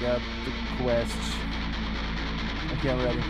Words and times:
got 0.00 0.20
the 0.44 0.52
question. 0.82 1.40
Okay, 2.72 2.90
I'm 2.90 2.98
ready. 3.02 3.22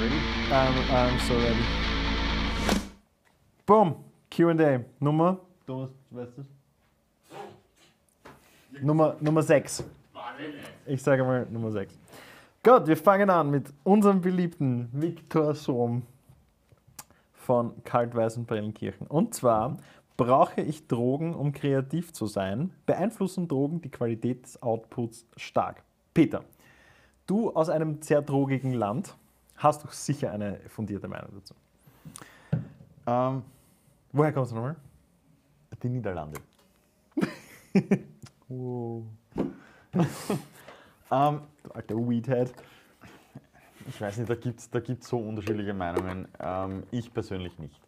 Ready? 0.00 0.20
I'm, 0.52 0.74
I'm 0.92 1.20
so 1.20 1.34
ready. 1.38 1.64
Boom! 3.64 4.04
QA. 4.30 4.84
Nummer? 5.00 5.38
Thomas, 5.66 5.90
weißt 6.10 6.38
du? 6.38 6.44
Nummer, 8.82 9.16
Nummer 9.20 9.42
6. 9.42 9.84
Ich 10.86 11.02
sage 11.02 11.24
mal 11.24 11.46
Nummer 11.50 11.70
6. 11.70 11.98
Gut, 12.62 12.86
wir 12.86 12.96
fangen 12.96 13.30
an 13.30 13.50
mit 13.50 13.72
unserem 13.84 14.20
beliebten 14.20 14.88
Viktor 14.92 15.54
Sohm 15.54 16.02
von 17.32 17.82
Kaltweißen 17.84 18.44
Brennenkirchen. 18.44 19.06
Und 19.06 19.34
zwar 19.34 19.78
brauche 20.20 20.60
ich 20.60 20.86
Drogen, 20.86 21.34
um 21.34 21.52
kreativ 21.52 22.12
zu 22.12 22.26
sein. 22.26 22.74
Beeinflussen 22.84 23.48
Drogen 23.48 23.80
die 23.80 23.88
Qualität 23.88 24.44
des 24.44 24.62
Outputs 24.62 25.24
stark. 25.38 25.82
Peter, 26.12 26.44
du 27.26 27.50
aus 27.54 27.70
einem 27.70 28.02
sehr 28.02 28.20
drogigen 28.20 28.74
Land 28.74 29.16
hast 29.56 29.82
doch 29.82 29.92
sicher 29.92 30.30
eine 30.30 30.60
fundierte 30.68 31.08
Meinung 31.08 31.30
dazu. 31.36 31.54
Ähm, 33.06 33.42
Woher 34.12 34.30
kommst 34.34 34.52
du 34.52 34.56
nochmal? 34.56 34.76
die 35.82 35.88
Niederlande. 35.88 36.40
Wow. 38.48 39.04
Ähm, 41.12 41.40
Du 41.64 41.70
alter 41.72 41.96
Weedhead. 41.96 42.52
ich 43.88 44.00
weiß 44.00 44.18
nicht, 44.18 44.30
da 44.30 44.34
gibt 44.36 44.60
es 44.60 44.70
da 44.70 44.78
gibt's 44.80 45.08
so 45.08 45.18
unterschiedliche 45.18 45.74
Meinungen. 45.74 46.28
Ähm, 46.38 46.84
ich 46.92 47.12
persönlich 47.12 47.58
nicht. 47.58 47.80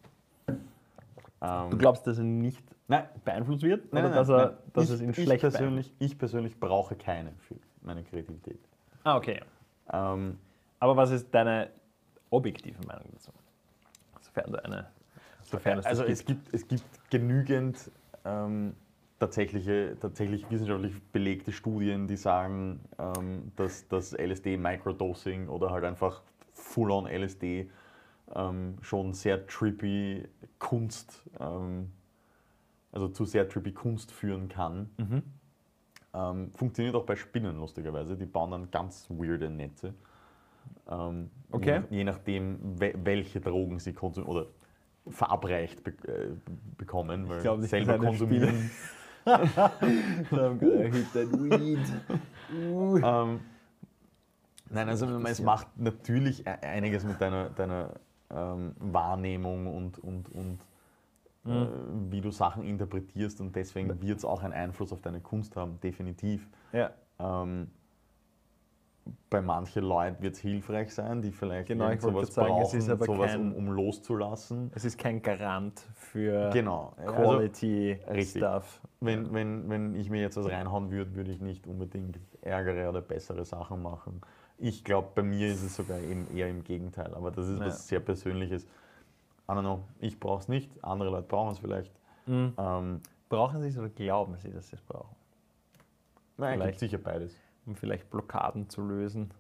Ähm, 1.43 1.71
Du 1.71 1.77
glaubst, 1.77 2.07
dass 2.07 2.19
er 2.19 2.25
nicht 2.25 2.63
nein, 2.87 3.05
beeinflusst 3.25 3.63
wird? 3.63 3.93
nein, 3.93 4.05
oder 4.05 4.15
nein, 4.15 4.19
dass, 4.19 4.29
er, 4.29 4.59
dass 4.73 4.85
ich, 4.85 4.91
es 4.93 5.01
ihn 5.01 5.11
ich 5.11 5.23
schlecht 5.23 5.41
persönlich, 5.41 5.93
ich 5.99 6.17
persönlich 6.17 6.59
brauche 6.59 6.95
keine 6.95 7.33
für 7.49 7.57
meine 7.83 8.05
Kreativität. 8.05 8.61
Ah, 9.05 9.17
okay. 9.17 9.41
Ähm, 9.93 10.39
Aber 10.79 10.97
was 10.97 11.11
ist 11.11 11.35
deine 11.35 11.71
objektive 12.31 12.79
Meinung 12.87 13.07
dazu? 13.13 13.33
Sofern 14.21 14.53
du 14.53 14.65
eine. 14.65 14.87
Sofern 15.43 15.79
es 15.79 15.87
also 15.87 16.05
gibt. 16.05 16.13
es 16.13 16.25
gibt, 16.25 16.55
es 16.55 16.69
gibt 16.69 17.11
genügend 17.11 17.91
ähm, 18.25 18.75
tatsächliche, 19.19 19.97
tatsächlich 20.01 20.49
wissenschaftlich 20.51 20.95
belegte 21.13 21.53
Studien, 21.53 22.07
die 22.07 22.17
sagen, 22.17 22.81
ähm, 22.99 23.53
dass 23.57 23.87
das 23.89 24.13
LSD 24.13 24.57
Microdosing 24.57 25.49
oder 25.49 25.71
halt 25.71 25.85
einfach 25.85 26.23
Full-on 26.55 27.07
LSD 27.07 27.69
ähm, 28.35 28.77
schon 28.81 29.13
sehr 29.15 29.47
trippy 29.47 30.29
Kunst, 30.59 31.29
ähm, 31.41 31.91
also 32.93 33.09
zu 33.09 33.25
sehr 33.25 33.49
trippy 33.49 33.73
Kunst 33.73 34.13
führen 34.13 34.49
kann. 34.49 34.91
Mhm. 34.99 35.23
Ähm, 36.15 36.53
funktioniert 36.53 36.95
auch 36.95 37.07
bei 37.07 37.17
Spinnen 37.17 37.59
lustigerweise. 37.59 38.17
Die 38.17 38.27
bauen 38.27 38.51
dann 38.51 38.71
ganz 38.71 39.07
weirde 39.09 39.49
Netze. 39.51 39.95
Ähm, 40.91 41.31
Okay. 41.55 41.83
Je, 41.91 41.99
je 41.99 42.05
nachdem, 42.05 42.59
we 42.81 42.95
welche 43.05 43.39
Drogen 43.41 43.79
sie 43.79 43.93
konsumieren 43.93 44.37
oder 44.37 44.47
verabreicht 45.11 45.85
be 45.85 45.91
äh, 46.09 46.31
bekommen, 46.79 47.29
weil 47.29 47.37
Ich 47.39 47.43
glaube 47.43 47.61
nicht, 47.61 47.71
selber 47.71 47.99
konsumieren. 47.99 48.71
I'm 49.27 50.59
gonna 50.59 50.89
hit 50.91 51.13
that 51.13 51.31
weed. 51.33 51.79
Uh. 52.53 52.97
ähm, 52.99 53.41
nein, 54.71 54.89
also 54.89 55.07
es 55.21 55.43
macht 55.43 55.69
natürlich 55.79 56.47
e- 56.47 56.51
einiges 56.51 57.05
mit 57.05 57.21
deiner, 57.21 57.51
deiner 57.51 58.01
ähm, 58.35 58.75
Wahrnehmung 58.79 59.67
und, 59.75 59.99
und, 59.99 60.29
und 60.31 60.59
äh, 61.45 61.67
wie 62.11 62.21
du 62.21 62.31
Sachen 62.31 62.63
interpretierst 62.65 63.41
und 63.41 63.55
deswegen 63.57 64.01
wird 64.01 64.19
es 64.19 64.25
auch 64.25 64.43
einen 64.43 64.53
Einfluss 64.53 64.93
auf 64.93 65.01
deine 65.01 65.21
Kunst 65.21 65.57
haben, 65.57 65.81
definitiv. 65.81 66.49
Ja, 66.73 66.91
Ähm, 67.19 67.69
bei 69.31 69.43
manchen 69.43 69.83
Leuten 69.83 70.23
wird 70.23 70.35
es 70.35 70.41
hilfreich 70.41 70.95
sein, 70.95 71.23
die 71.23 71.33
vielleicht 71.33 71.67
Genau, 71.67 71.91
ich 71.91 72.01
sowas 72.01 72.33
sagen, 72.33 72.55
es 72.59 72.69
brauchen, 72.69 72.79
ist 72.79 72.89
aber 72.89 73.05
sowas 73.07 73.33
kein- 73.33 73.41
um, 73.41 73.53
um 73.55 73.73
loszulassen. 73.73 74.71
es 74.75 74.85
ist 74.85 74.97
kein 74.99 75.21
Garant 75.23 75.81
für 75.95 76.51
Genau. 76.51 76.93
Also, 76.97 77.13
Quality 77.13 77.99
richtig. 78.09 78.43
Stuff. 78.43 78.81
wenn, 79.01 79.33
wenn, 79.35 79.69
wenn 79.69 79.95
ich 79.97 80.09
mir 80.11 80.21
jetzt 80.21 80.37
was 80.37 80.47
reinhauen 80.47 80.91
würde, 80.93 81.15
würde 81.17 81.33
ich 81.33 81.41
nicht 81.41 81.67
unbedingt 81.67 82.21
ärgere 82.43 82.89
oder 82.89 83.01
bessere 83.01 83.45
Sachen 83.45 83.83
machen. 83.83 84.21
Ich 84.65 84.85
glaube, 84.85 85.09
bei 85.15 85.23
mir 85.25 85.49
ist 85.49 85.63
es 85.63 85.75
sogar 85.75 85.99
eben 85.99 86.27
eher 86.35 86.49
im 86.49 86.63
Gegenteil. 86.63 87.13
Aber 87.15 87.31
das 87.33 87.49
ist 87.49 87.59
Ja. 87.59 87.67
was 87.67 87.89
sehr 87.89 87.99
Persönliches. 88.01 88.63
I 88.65 89.53
don't 89.55 89.61
know, 89.63 89.83
ich 89.99 90.19
brauche 90.21 90.41
es 90.41 90.49
nicht, 90.49 90.71
andere 90.85 91.11
Leute 91.11 91.27
brauchen 91.27 91.53
es 91.53 91.59
vielleicht. 91.59 91.93
Mhm. 92.27 92.55
Ähm, 92.57 93.01
Brauchen 93.29 93.61
sie 93.61 93.69
es 93.69 93.77
oder 93.79 93.89
glauben 93.89 94.37
sie, 94.37 94.51
dass 94.53 94.69
sie 94.69 94.77
es 94.77 94.83
brauchen? 94.83 95.17
nein, 96.37 96.53
gibt 96.53 96.63
Vielleicht. 96.63 96.79
sicher 96.79 96.99
beides. 96.99 97.35
Um 97.67 97.75
vielleicht 97.75 98.09
Blockaden 98.11 98.69
zu 98.69 98.83
lösen. 98.83 99.31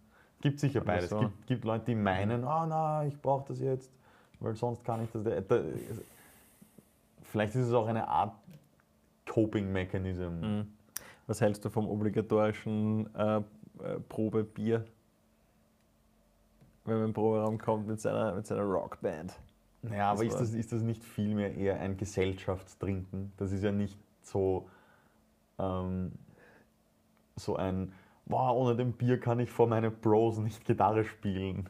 Gibt 0.40 0.58
sicher 0.58 0.80
Oder 0.80 0.86
beides. 0.92 1.10
so. 1.10 1.18
Gibt, 1.20 1.46
gibt 1.46 1.64
Leute, 1.64 1.84
die 1.86 1.94
meinen, 1.94 2.42
ah 2.44 2.66
na, 2.66 3.04
ich 3.06 3.16
brauche 3.20 3.46
das 3.48 3.60
jetzt, 3.60 3.90
weil 4.40 4.56
sonst 4.56 4.82
kann 4.84 5.04
ich 5.04 5.10
das. 5.12 5.22
Da, 5.22 5.40
da, 5.40 5.62
vielleicht 7.22 7.54
ist 7.54 7.68
es 7.68 7.72
auch 7.72 7.86
eine 7.86 8.08
Art 8.08 8.34
Coping-Mechanism. 9.28 10.40
Mhm. 10.40 10.72
Was 11.28 11.40
hältst 11.40 11.64
du 11.64 11.70
vom 11.70 11.88
obligatorischen 11.88 13.14
äh, 13.14 13.36
äh, 13.36 13.42
Probebier? 14.08 14.84
Wenn 16.84 16.96
man 16.96 17.04
im 17.06 17.12
Proberaum 17.12 17.58
kommt 17.58 17.86
mit 17.86 18.00
seiner, 18.00 18.34
mit 18.34 18.46
seiner 18.46 18.62
Rockband. 18.62 19.32
Naja, 19.82 20.10
aber 20.12 20.24
Das 20.24 20.32
ist 20.34 20.40
das, 20.40 20.54
ist 20.54 20.72
das 20.72 20.82
nicht 20.82 21.04
vielmehr 21.04 21.54
eher 21.54 21.80
ein 21.80 21.96
Gesellschaftstrinken? 21.96 23.32
Das 23.36 23.52
ist 23.52 23.62
ja 23.64 23.72
nicht 23.72 23.98
so, 24.22 24.68
ähm, 25.58 26.12
so 27.36 27.56
ein, 27.56 27.92
boah, 28.26 28.54
ohne 28.56 28.76
dem 28.76 28.92
Bier 28.92 29.18
kann 29.18 29.40
ich 29.40 29.50
vor 29.50 29.66
meinen 29.66 29.92
Bros 29.92 30.38
nicht 30.38 30.64
Gitarre 30.64 31.04
spielen. 31.04 31.68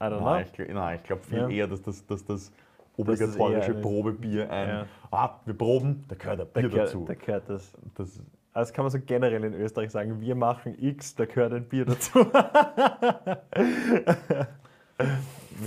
I 0.00 0.04
don't 0.04 0.18
know. 0.18 0.24
Nein, 0.24 0.46
ich, 0.50 0.58
gl- 0.58 0.72
nein, 0.72 0.96
ich 0.96 1.02
glaube 1.04 1.22
viel 1.22 1.38
Ja. 1.38 1.48
eher, 1.48 1.66
dass 1.68 1.82
das, 1.82 2.06
dass 2.06 2.24
das 2.24 2.52
obligatorische 2.96 3.74
Probebier 3.74 4.50
ein, 4.50 4.68
Ja. 4.68 4.86
ah, 5.10 5.40
wir 5.44 5.54
proben, 5.54 6.04
da 6.08 6.14
gehört 6.16 6.40
ein 6.40 6.46
Da 6.52 6.60
Bier 6.60 6.68
gehört, 6.70 6.88
dazu. 6.88 7.04
da 7.06 7.14
gehört 7.14 7.48
das. 7.48 7.72
Das, 7.94 8.20
das 8.52 8.72
kann 8.72 8.84
man 8.84 8.90
so 8.90 8.98
generell 9.00 9.44
in 9.44 9.54
Österreich 9.54 9.90
sagen, 9.90 10.20
wir 10.20 10.34
machen 10.34 10.76
X, 10.82 11.14
da 11.14 11.24
gehört 11.24 11.52
ein 11.52 11.68
Bier 11.68 11.84
dazu. 11.84 12.18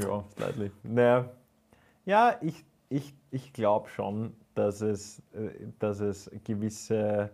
ja, 0.01 0.23
slightly. 0.35 0.71
Naja, 0.83 1.29
ja, 2.05 2.35
ich, 2.41 2.65
ich, 2.89 3.13
ich 3.31 3.53
glaube 3.53 3.89
schon, 3.89 4.35
dass 4.55 4.81
es, 4.81 5.19
äh, 5.33 5.49
dass 5.79 5.99
es 6.01 6.29
gewisse 6.43 7.29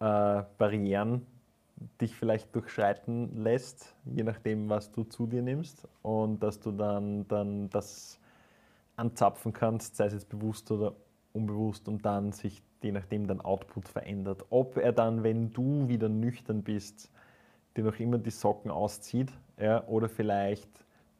äh, 0.00 0.42
Barrieren 0.58 1.26
dich 2.00 2.14
vielleicht 2.14 2.54
durchschreiten 2.54 3.42
lässt, 3.42 3.94
je 4.04 4.22
nachdem, 4.22 4.68
was 4.68 4.92
du 4.92 5.04
zu 5.04 5.26
dir 5.26 5.42
nimmst 5.42 5.88
und 6.02 6.40
dass 6.42 6.60
du 6.60 6.72
dann, 6.72 7.26
dann 7.28 7.70
das 7.70 8.20
anzapfen 8.96 9.52
kannst, 9.52 9.96
sei 9.96 10.06
es 10.06 10.12
jetzt 10.12 10.28
bewusst 10.28 10.70
oder 10.70 10.94
unbewusst 11.32 11.88
und 11.88 12.04
dann 12.04 12.32
sich 12.32 12.62
je 12.84 12.92
nachdem 12.92 13.26
dein 13.26 13.40
Output 13.40 13.88
verändert. 13.88 14.44
Ob 14.50 14.76
er 14.76 14.92
dann, 14.92 15.22
wenn 15.22 15.52
du 15.52 15.88
wieder 15.88 16.08
nüchtern 16.08 16.62
bist, 16.62 17.10
dir 17.76 17.84
noch 17.84 17.98
immer 17.98 18.18
die 18.18 18.30
Socken 18.30 18.70
auszieht 18.70 19.32
ja, 19.58 19.86
oder 19.86 20.08
vielleicht 20.08 20.68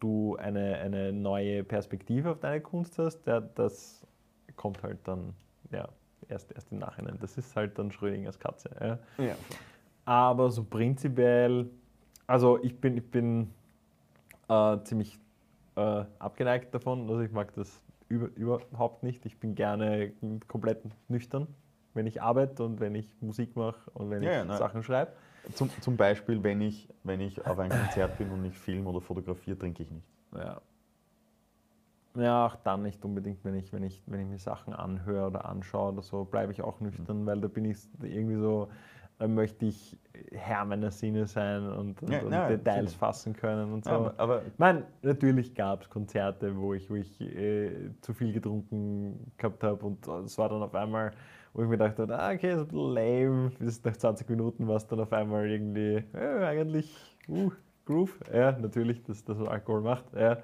du 0.00 0.36
eine, 0.36 0.78
eine 0.78 1.12
neue 1.12 1.64
Perspektive 1.64 2.30
auf 2.32 2.40
deine 2.40 2.60
Kunst 2.60 2.98
hast, 2.98 3.26
ja, 3.26 3.40
das 3.40 4.06
kommt 4.56 4.82
halt 4.82 4.98
dann 5.04 5.34
ja, 5.70 5.88
erst, 6.28 6.52
erst 6.52 6.72
im 6.72 6.78
Nachhinein. 6.78 7.18
Das 7.20 7.38
ist 7.38 7.54
halt 7.54 7.78
dann 7.78 7.90
Schrödingers 7.92 8.38
Katze. 8.38 8.70
Ja. 8.80 9.24
ja. 9.24 9.34
Aber 10.04 10.50
so 10.50 10.64
prinzipiell, 10.64 11.70
also 12.26 12.62
ich 12.62 12.80
bin, 12.80 12.96
ich 12.96 13.10
bin 13.10 13.50
äh, 14.48 14.78
ziemlich 14.82 15.18
äh, 15.76 16.04
abgeneigt 16.18 16.74
davon. 16.74 17.08
Also 17.08 17.20
ich 17.20 17.30
mag 17.30 17.54
das 17.54 17.80
über, 18.08 18.28
überhaupt 18.36 19.02
nicht. 19.02 19.24
Ich 19.24 19.38
bin 19.38 19.54
gerne 19.54 20.12
komplett 20.48 20.82
nüchtern, 21.08 21.46
wenn 21.94 22.06
ich 22.06 22.22
arbeite 22.22 22.64
und 22.64 22.80
wenn 22.80 22.94
ich 22.94 23.14
Musik 23.20 23.56
mache 23.56 23.90
und 23.94 24.10
wenn 24.10 24.22
Ja, 24.22 24.30
ich 24.30 24.36
ja, 24.36 24.44
nein. 24.44 24.58
Sachen 24.58 24.82
schreibe. 24.82 25.12
Zum, 25.54 25.68
zum 25.80 25.96
Beispiel, 25.96 26.42
wenn 26.44 26.60
ich, 26.60 26.88
wenn 27.02 27.20
ich 27.20 27.44
auf 27.44 27.58
ein 27.58 27.70
Konzert 27.70 28.16
bin 28.18 28.30
und 28.30 28.44
ich 28.44 28.56
filme 28.58 28.88
oder 28.88 29.00
fotografiere, 29.00 29.58
trinke 29.58 29.82
ich 29.82 29.90
nicht. 29.90 30.06
Ja. 30.36 30.60
Ja, 32.14 32.46
auch 32.46 32.56
dann 32.56 32.82
nicht 32.82 33.02
unbedingt, 33.04 33.42
wenn 33.42 33.54
ich, 33.54 33.72
wenn 33.72 33.82
ich, 33.82 34.02
wenn 34.06 34.20
ich 34.20 34.26
mir 34.26 34.38
Sachen 34.38 34.74
anhöre 34.74 35.28
oder 35.28 35.46
anschaue 35.46 35.92
oder 35.92 36.02
so, 36.02 36.24
bleibe 36.24 36.52
ich 36.52 36.60
auch 36.62 36.78
nüchtern, 36.80 37.24
weil 37.24 37.40
da 37.40 37.48
bin 37.48 37.64
ich 37.64 37.78
irgendwie 38.02 38.36
so, 38.36 38.68
da 39.18 39.28
möchte 39.28 39.64
ich 39.64 39.96
Herr 40.30 40.66
meiner 40.66 40.90
Sinne 40.90 41.26
sein 41.26 41.66
und, 41.66 42.02
und, 42.02 42.12
Ja, 42.12 42.20
und 42.20 42.32
ja, 42.32 42.48
Details 42.48 42.90
sicher. 42.90 42.98
fassen 42.98 43.34
können 43.34 43.72
und 43.72 43.84
so. 43.86 43.90
Ja, 43.90 44.14
aber, 44.18 44.42
meine, 44.58 44.84
natürlich 45.00 45.54
gab 45.54 45.82
es 45.82 45.88
Konzerte, 45.88 46.54
wo 46.54 46.74
ich, 46.74 46.90
wo 46.90 46.96
ich 46.96 47.18
äh, 47.20 47.90
zu 48.02 48.12
viel 48.12 48.34
getrunken 48.34 49.32
gehabt 49.38 49.64
habe 49.64 49.86
und 49.86 50.06
es 50.06 50.36
war 50.36 50.50
dann 50.50 50.62
auf 50.62 50.74
einmal, 50.74 51.12
wo 51.52 51.62
ich 51.62 51.68
mir 51.68 51.76
dachte, 51.76 52.06
ah, 52.08 52.32
okay, 52.32 52.52
ist 52.52 52.60
ein 52.60 52.68
bisschen 52.68 52.92
lame. 52.92 53.50
Bis 53.58 53.82
nach 53.84 53.96
20 53.96 54.28
Minuten 54.28 54.66
war 54.66 54.76
es 54.76 54.86
dann 54.86 55.00
auf 55.00 55.12
einmal 55.12 55.48
irgendwie, 55.48 56.04
äh, 56.14 56.44
eigentlich, 56.44 57.16
uh, 57.28 57.50
Groove. 57.84 58.18
Ja, 58.32 58.52
natürlich, 58.52 59.02
dass 59.02 59.24
das 59.24 59.38
Alkohol 59.40 59.82
macht. 59.82 60.04
Ja. 60.14 60.38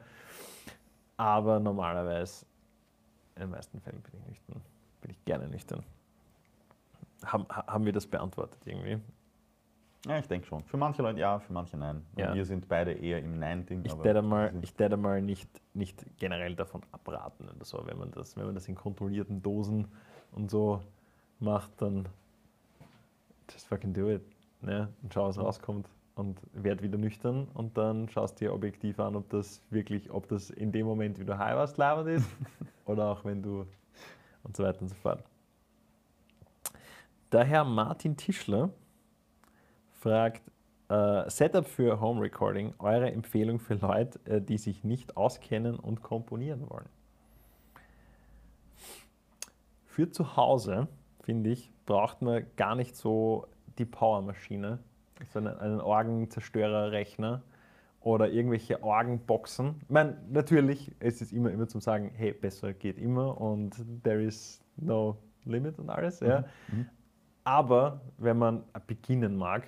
Aber 1.16 1.60
normalerweise, 1.60 2.46
in 3.37 3.43
den 3.43 3.50
meisten 3.50 3.81
Fällen 3.81 4.02
bin 4.02 4.20
ich 4.20 4.26
nüchtern. 4.28 4.62
Bin 5.00 5.10
ich 5.10 5.25
gerne 5.25 5.49
nüchtern. 5.49 5.84
haben, 7.25 7.46
haben 7.49 7.84
wir 7.84 7.93
das 7.93 8.06
beantwortet 8.06 8.61
irgendwie? 8.64 9.00
Ja, 10.06 10.18
ich 10.18 10.28
denke 10.28 10.46
schon. 10.46 10.62
Für 10.64 10.76
manche 10.76 11.02
Leute 11.02 11.18
ja, 11.18 11.38
für 11.40 11.52
manche 11.52 11.76
nein. 11.76 12.06
Ja. 12.16 12.32
Wir 12.34 12.44
sind 12.44 12.68
beide 12.68 12.92
eher 12.92 13.18
im 13.18 13.38
Nein-Ding. 13.38 13.84
Ich 13.84 13.98
werde 14.02 14.22
mal, 14.22 14.52
ich 14.62 14.78
werde 14.78 14.96
mal 14.96 15.20
nicht, 15.20 15.48
nicht 15.74 16.04
generell 16.18 16.54
davon 16.54 16.82
abraten 16.92 17.48
oder 17.48 17.64
so. 17.64 17.84
Wenn 17.84 17.98
man, 17.98 18.10
das, 18.12 18.36
wenn 18.36 18.46
man 18.46 18.54
das 18.54 18.68
in 18.68 18.76
kontrollierten 18.76 19.42
Dosen 19.42 19.88
und 20.32 20.50
so 20.50 20.80
macht, 21.40 21.70
dann 21.82 22.08
just 23.50 23.66
fucking 23.66 23.92
do 23.92 24.08
it. 24.10 24.22
Ne? 24.60 24.88
Und 25.02 25.12
schau, 25.14 25.26
was 25.26 25.38
rauskommt. 25.38 25.88
Und 26.14 26.40
werd 26.52 26.82
wieder 26.82 26.98
nüchtern 26.98 27.46
und 27.54 27.78
dann 27.78 28.08
schaust 28.08 28.40
dir 28.40 28.52
objektiv 28.52 28.98
an, 28.98 29.14
ob 29.14 29.28
das 29.30 29.62
wirklich, 29.70 30.10
ob 30.10 30.26
das 30.26 30.50
in 30.50 30.72
dem 30.72 30.84
Moment, 30.84 31.20
wie 31.20 31.24
du 31.24 31.38
high 31.38 31.54
warst, 31.54 31.78
labend 31.78 32.08
ist 32.08 32.28
oder 32.86 33.06
auch 33.06 33.24
wenn 33.24 33.40
du 33.40 33.66
und 34.42 34.56
so 34.56 34.64
weiter 34.64 34.82
und 34.82 34.88
so 34.88 34.96
fort. 34.96 35.22
Der 37.30 37.44
Herr 37.44 37.62
Martin 37.62 38.16
Tischler 38.16 38.70
fragt, 39.98 40.42
äh, 40.88 41.28
Setup 41.28 41.66
für 41.66 42.00
Home 42.00 42.20
Recording, 42.20 42.74
eure 42.78 43.10
Empfehlung 43.12 43.58
für 43.58 43.74
Leute, 43.74 44.18
äh, 44.24 44.40
die 44.40 44.58
sich 44.58 44.84
nicht 44.84 45.16
auskennen 45.16 45.76
und 45.76 46.02
komponieren 46.02 46.68
wollen. 46.68 46.88
Für 49.86 50.10
zu 50.10 50.36
Hause, 50.36 50.88
finde 51.22 51.50
ich, 51.50 51.70
braucht 51.84 52.22
man 52.22 52.46
gar 52.56 52.74
nicht 52.74 52.96
so 52.96 53.46
die 53.78 53.84
Powermaschine, 53.84 54.78
so 55.32 55.40
einen, 55.40 55.58
einen 55.58 55.80
Orgenzerstörerrechner 55.80 57.42
oder 58.00 58.30
irgendwelche 58.30 58.82
Orgenboxen. 58.82 59.74
Ich 59.82 59.90
meine, 59.90 60.16
natürlich 60.30 60.92
ist 61.00 61.20
es 61.20 61.32
immer, 61.32 61.50
immer 61.50 61.66
zum 61.66 61.80
sagen, 61.80 62.12
hey, 62.14 62.32
besser 62.32 62.72
geht 62.72 62.98
immer 62.98 63.40
und 63.40 63.74
there 64.04 64.22
is 64.22 64.62
no 64.76 65.16
limit 65.44 65.78
und 65.78 65.90
alles. 65.90 66.20
Ja. 66.20 66.44
Mhm. 66.68 66.86
Aber 67.44 68.00
wenn 68.18 68.38
man 68.38 68.62
beginnen 68.86 69.36
mag, 69.36 69.66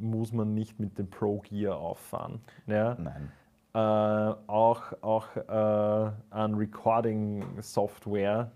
muss 0.00 0.32
man 0.32 0.54
nicht 0.54 0.78
mit 0.80 0.98
dem 0.98 1.08
Pro 1.10 1.38
Gear 1.40 1.76
auffahren. 1.76 2.40
Ja? 2.66 2.96
Nein. 2.98 3.30
Äh, 3.74 3.78
auch 3.78 4.82
auch 5.02 5.36
äh, 5.36 6.10
an 6.30 6.54
Recording-Software 6.54 8.50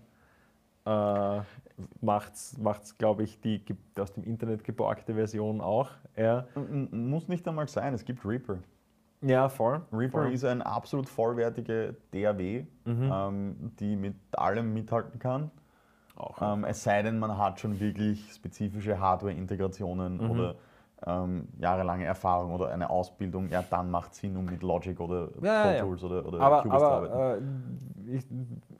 äh, 0.85 1.39
macht 2.01 2.33
es, 2.33 2.97
glaube 2.97 3.23
ich, 3.23 3.39
die 3.39 3.63
aus 3.99 4.11
dem 4.13 4.23
Internet 4.23 4.63
geborgte 4.63 5.13
Version 5.15 5.61
auch. 5.61 5.89
Ja, 6.15 6.45
Muss 6.91 7.27
nicht 7.27 7.47
einmal 7.47 7.67
sein, 7.67 7.93
es 7.93 8.03
gibt 8.05 8.25
Reaper. 8.25 8.57
ja 9.21 9.49
voll. 9.49 9.81
Reaper 9.91 10.23
voll. 10.23 10.33
ist 10.33 10.43
eine 10.43 10.65
absolut 10.65 11.07
vollwertige 11.09 11.95
DAW, 12.11 12.65
Mhm. 12.85 13.11
ähm, 13.13 13.71
die 13.79 13.95
mit 13.95 14.15
allem 14.37 14.73
mithalten 14.73 15.19
kann. 15.19 15.51
auch. 16.15 16.37
Ähm, 16.41 16.63
es 16.65 16.83
sei 16.83 17.01
denn, 17.01 17.17
man 17.17 17.37
hat 17.39 17.59
schon 17.59 17.79
wirklich 17.79 18.31
spezifische 18.33 18.99
Hardware-Integrationen 18.99 20.17
Mhm. 20.17 20.29
oder 20.31 20.55
ähm, 21.05 21.47
jahrelange 21.59 22.05
Erfahrung 22.05 22.53
oder 22.53 22.69
eine 22.69 22.89
Ausbildung, 22.89 23.49
ja, 23.49 23.63
dann 23.69 23.91
macht 23.91 24.13
es 24.13 24.19
Sinn, 24.19 24.37
um 24.37 24.45
mit 24.45 24.61
Logic 24.63 24.99
oder 24.99 25.29
Ja, 25.41 25.63
Pro 25.63 25.69
ja. 25.71 25.79
Tools 25.81 26.03
oder, 26.03 26.25
oder 26.25 26.39
aber 26.39 26.61
Cubase 26.63 26.79
zu 26.79 26.91
arbeiten. 26.91 27.13
aber 27.13 27.37
äh, 27.37 28.15
ich, 28.15 28.25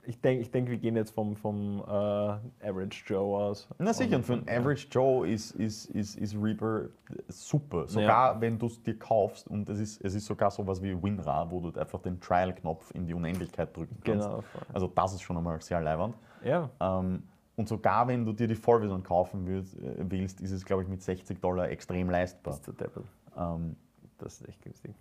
ich 0.06 0.20
denke, 0.20 0.42
ich 0.42 0.50
denk, 0.50 0.68
wir 0.68 0.76
gehen 0.78 0.96
jetzt 0.96 1.10
vom, 1.14 1.34
vom 1.36 1.80
äh, 1.86 2.66
Average 2.68 3.04
Joe 3.06 3.36
aus. 3.42 3.68
Na 3.78 3.92
sicher, 3.92 4.16
und 4.16 4.24
für 4.24 4.34
einen 4.34 4.48
Average 4.48 4.88
Joe 4.90 5.28
ist, 5.28 5.52
ist, 5.52 5.86
ist, 5.86 6.16
ist 6.16 6.36
Reaper 6.40 6.82
super. 7.28 7.86
Sogar 7.86 8.40
wenn 8.40 8.58
du 8.58 8.66
es 8.66 8.82
dir 8.82 8.98
kaufst 8.98 9.48
und 9.48 9.68
es 9.68 9.78
ist, 9.80 10.04
es 10.04 10.14
ist 10.14 10.26
sogar 10.26 10.50
sowas 10.50 10.82
wie 10.82 11.00
WinRAR, 11.02 11.50
wo 11.50 11.60
du 11.60 11.78
einfach 11.78 12.00
den 12.00 12.20
Trial-Knopf 12.20 12.90
in 12.94 13.06
die 13.06 13.14
Unendlichkeit 13.14 13.76
drücken 13.76 13.96
kannst. 14.04 14.28
Genau. 14.28 14.42
Also 14.72 14.86
das 14.88 15.14
ist 15.14 15.22
schon 15.22 15.36
einmal 15.36 15.60
sehr 15.60 15.80
leiwand. 15.80 16.16
Ja, 16.44 16.68
Ähm, 16.80 17.22
und 17.56 17.68
sogar 17.68 18.08
wenn 18.08 18.24
du 18.24 18.32
dir 18.32 18.48
die 18.48 18.54
Vollversion 18.56 19.02
kaufen 19.02 19.46
willst, 19.46 19.76
äh, 19.78 19.94
willst 20.10 20.40
ist 20.40 20.50
es, 20.50 20.64
glaube 20.64 20.82
ich, 20.82 20.88
mit 20.88 21.02
60 21.02 21.40
Dollar 21.40 21.68
extrem 21.70 22.10
leistbar. 22.10 22.52
das 22.54 22.60
ist 22.60 22.66
der 22.66 22.74
Deppel. 22.88 23.04
Ähm, 23.36 23.76
Das 24.18 24.40
ist 24.40 24.48
echt 24.48 24.62
günstig. 24.62 24.94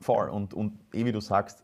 voll. 0.00 0.28
Und, 0.28 0.54
und 0.54 0.78
eh 0.94 1.04
wie 1.04 1.12
du 1.12 1.20
sagst, 1.20 1.62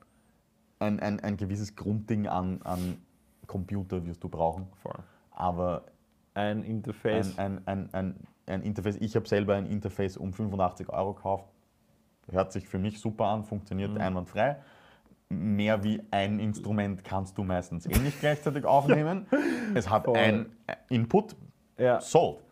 ein, 0.78 1.00
ein, 1.00 1.20
ein 1.20 1.36
gewisses 1.36 1.74
Grundding 1.74 2.26
an, 2.26 2.60
an 2.62 2.98
Computer 3.46 4.04
wirst 4.04 4.22
du 4.22 4.28
brauchen. 4.28 4.66
Voll. 4.82 4.98
Aber 5.30 5.84
Ein 6.34 6.62
Interface. 6.64 7.38
ein, 7.38 7.60
ein, 7.66 7.88
ein, 7.92 7.94
ein, 7.94 8.14
ein 8.46 8.62
Interface, 8.62 8.96
ich 8.96 9.16
habe 9.16 9.26
selber 9.26 9.54
ein 9.54 9.66
Interface 9.66 10.16
um 10.16 10.32
85 10.32 10.88
Euro 10.90 11.14
gekauft. 11.14 11.46
Hört 12.30 12.52
sich 12.52 12.66
für 12.68 12.78
mich 12.78 13.00
super 13.00 13.26
an, 13.26 13.44
funktioniert 13.44 13.92
Mhm. 13.92 14.00
einwandfrei. 14.00 14.56
Mehr 15.28 15.82
wie 15.82 16.00
ein 16.10 16.38
Instrument 16.38 17.02
kannst 17.02 17.36
du 17.36 17.42
meistens 17.42 17.86
eh 17.86 17.98
nicht 17.98 18.20
gleichzeitig 18.20 18.64
aufnehmen. 18.66 19.26
Es 19.74 19.90
hat 19.90 20.04
Voll. 20.04 20.16
ein 20.16 20.46
Input, 20.88 21.34
ja. 21.78 22.00
sold. 22.00 22.44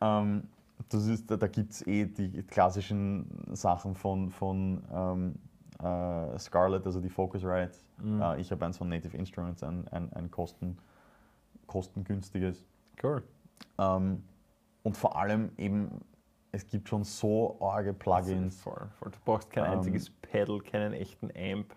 Ähm, 0.00 0.48
das 0.88 1.06
ist, 1.06 1.30
da 1.30 1.36
da 1.36 1.46
gibt 1.46 1.72
es 1.72 1.86
eh 1.86 2.06
die 2.06 2.42
klassischen 2.42 3.26
Sachen 3.52 3.94
von, 3.94 4.30
von 4.30 4.82
ähm, 4.92 5.34
äh, 5.80 6.38
Scarlett, 6.38 6.86
also 6.86 7.00
die 7.00 7.08
Focusrite. 7.08 7.78
Mhm. 8.02 8.20
Äh, 8.20 8.40
ich 8.40 8.50
habe 8.50 8.64
eins 8.64 8.78
von 8.78 8.88
Native 8.88 9.16
Instruments, 9.16 9.62
ein, 9.62 9.86
ein, 9.88 10.12
ein 10.12 10.30
Kosten, 10.30 10.78
kostengünstiges. 11.66 12.64
Cool. 13.02 13.22
Ähm, 13.78 14.22
und 14.82 14.96
vor 14.96 15.16
allem 15.16 15.50
eben, 15.58 16.00
es 16.52 16.66
gibt 16.66 16.88
schon 16.88 17.04
so 17.04 17.58
arge 17.60 17.92
Plugins. 17.92 18.60
Voll, 18.60 18.88
voll. 18.98 19.10
Du 19.10 19.18
brauchst 19.24 19.50
kein 19.50 19.64
Ähm, 19.64 19.78
einziges 19.78 20.10
Pedal, 20.10 20.60
keinen 20.60 20.92
echten 20.92 21.30
Amp. 21.36 21.74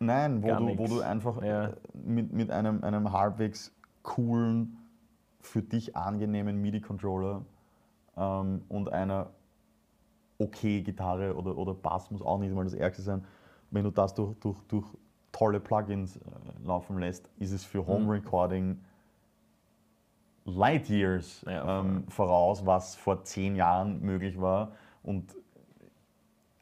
Nein, 0.00 0.42
wo 0.42 0.48
du, 0.48 0.78
wo 0.78 0.86
du 0.86 1.00
einfach 1.00 1.42
Ja. 1.42 1.66
äh, 1.66 1.76
mit, 1.92 2.32
mit 2.32 2.50
einem, 2.50 2.84
einem 2.84 3.12
halbwegs 3.12 3.74
coolen, 4.02 4.76
für 5.40 5.62
dich 5.62 5.96
angenehmen 5.96 6.60
MIDI-Controller 6.60 7.44
ähm, 8.16 8.62
und 8.68 8.92
einer 8.92 9.30
okay 10.38 10.82
Gitarre 10.82 11.36
oder, 11.36 11.56
oder 11.56 11.74
Bass 11.74 12.10
muss 12.10 12.22
auch 12.22 12.38
nicht 12.38 12.54
mal 12.54 12.64
das 12.64 12.74
Ärgste 12.74 13.02
sein. 13.02 13.24
Wenn 13.70 13.84
du 13.84 13.90
das 13.90 14.14
durch, 14.14 14.34
durch, 14.40 14.56
durch 14.68 14.86
tolle 15.32 15.60
Plugins 15.60 16.16
äh, 16.16 16.20
laufen 16.64 16.98
lässt, 16.98 17.30
ist 17.38 17.52
es 17.52 17.64
für 17.64 17.86
Home 17.86 18.04
Mhm. 18.04 18.10
Recording 18.10 18.84
Light 20.44 20.88
Years 20.88 21.44
Ja, 21.46 21.80
ähm, 21.80 22.04
voraus, 22.08 22.64
was 22.64 22.94
vor 22.96 23.22
zehn 23.24 23.54
Jahren 23.54 24.00
möglich 24.00 24.40
war 24.40 24.72
und 25.02 25.34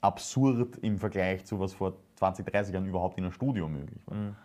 absurd 0.00 0.76
im 0.78 0.98
Vergleich 0.98 1.44
zu 1.44 1.60
was 1.60 1.72
vor 1.72 1.94
20, 2.16 2.46
30 2.46 2.74
Jahren 2.74 2.86
überhaupt 2.86 3.18
in 3.18 3.24
einem 3.24 3.32
Studio 3.32 3.68
möglich 3.68 4.06
war. 4.06 4.16
Mhm. 4.16 4.36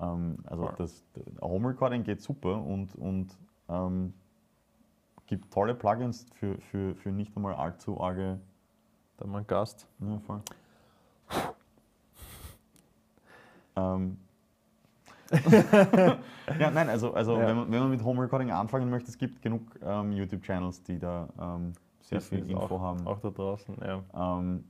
Ähm, 0.00 0.38
also 0.46 0.64
Voll. 0.64 0.74
das, 0.78 1.04
Home 1.40 1.68
Recording 1.68 2.02
geht 2.02 2.20
super 2.22 2.62
und, 2.62 2.94
und 2.96 3.36
ähm, 3.68 4.14
gibt 5.26 5.52
tolle 5.52 5.74
Plugins 5.74 6.26
für, 6.34 6.58
für, 6.58 6.94
für 6.94 7.10
nicht 7.10 7.36
einmal 7.36 7.54
allzu 7.54 8.00
arge. 8.00 8.40
Da 9.16 9.26
mal 9.26 9.44
Gast. 9.44 9.86
Ja, 10.00 10.18
voll. 10.20 10.40
ähm. 13.76 14.18
ja, 16.58 16.70
nein, 16.72 16.88
also, 16.88 17.14
also 17.14 17.38
Ja. 17.38 17.46
Wenn, 17.46 17.56
man, 17.56 17.70
wenn 17.70 17.78
man 17.80 17.90
mit 17.90 18.02
Home 18.02 18.22
Recording 18.22 18.50
anfangen 18.50 18.90
möchte, 18.90 19.10
es 19.10 19.18
gibt 19.18 19.40
genug 19.42 19.62
ähm, 19.82 20.10
YouTube-Channels, 20.12 20.82
die 20.82 20.98
da 20.98 21.28
ähm, 21.38 21.74
sehr 22.00 22.18
Das 22.18 22.28
viel 22.28 22.50
Info 22.50 22.76
auch, 22.76 22.80
haben. 22.80 23.06
Auch 23.06 23.20
da 23.20 23.30
draußen, 23.30 23.76
ja. 23.80 24.02
Ähm, 24.12 24.64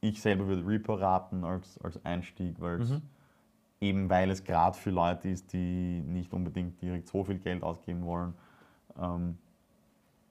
ich 0.00 0.20
selber 0.20 0.46
würde 0.46 0.66
Reaper 0.66 1.00
raten 1.00 1.44
als, 1.44 1.78
als 1.78 2.04
Einstieg, 2.04 2.60
weil 2.60 2.80
es 2.80 2.90
Mhm. 2.90 3.02
eben 3.80 4.10
weil 4.10 4.30
es 4.30 4.42
gerade 4.44 4.76
für 4.76 4.90
Leute 4.90 5.28
ist, 5.28 5.52
die 5.52 6.02
nicht 6.06 6.32
unbedingt 6.32 6.80
direkt 6.82 7.08
so 7.08 7.24
viel 7.24 7.38
Geld 7.38 7.62
ausgeben 7.62 8.04
wollen, 8.04 8.34
ähm, 9.00 9.38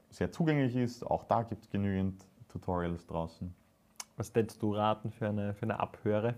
sehr 0.09 0.31
zugänglich 0.31 0.75
ist. 0.75 1.03
Auch 1.03 1.24
da 1.25 1.43
gibt 1.43 1.63
es 1.63 1.69
genügend 1.69 2.25
Tutorials 2.50 3.05
draußen. 3.05 3.53
Was 4.15 4.33
hättest 4.33 4.62
du 4.62 4.74
raten 4.74 5.12
für 5.12 5.27
eine, 5.29 5.53
für 5.53 5.63
eine 5.63 5.79
Abhöre? 5.79 6.36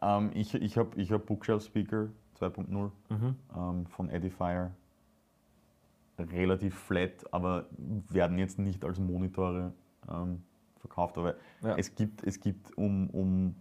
Ähm, 0.00 0.30
ich 0.34 0.54
ich 0.54 0.76
habe 0.76 0.98
ich 1.00 1.10
hab 1.12 1.26
Bookshelf 1.26 1.64
Speaker 1.64 2.08
2.0 2.38 2.90
Mhm. 3.08 3.36
ähm, 3.56 3.86
von 3.86 4.10
Edifier. 4.10 4.72
Relativ 6.18 6.78
flat, 6.78 7.26
aber 7.32 7.66
werden 8.08 8.38
jetzt 8.38 8.58
nicht 8.58 8.84
als 8.84 8.98
Monitore 9.00 9.72
ähm, 10.08 10.42
verkauft. 10.92 11.18
Aber 11.18 11.34
Ja. 11.62 11.76
es 11.76 11.94
gibt, 11.94 12.22
es 12.24 12.40
gibt 12.40 12.76
um, 12.76 13.08
um, 13.10 13.54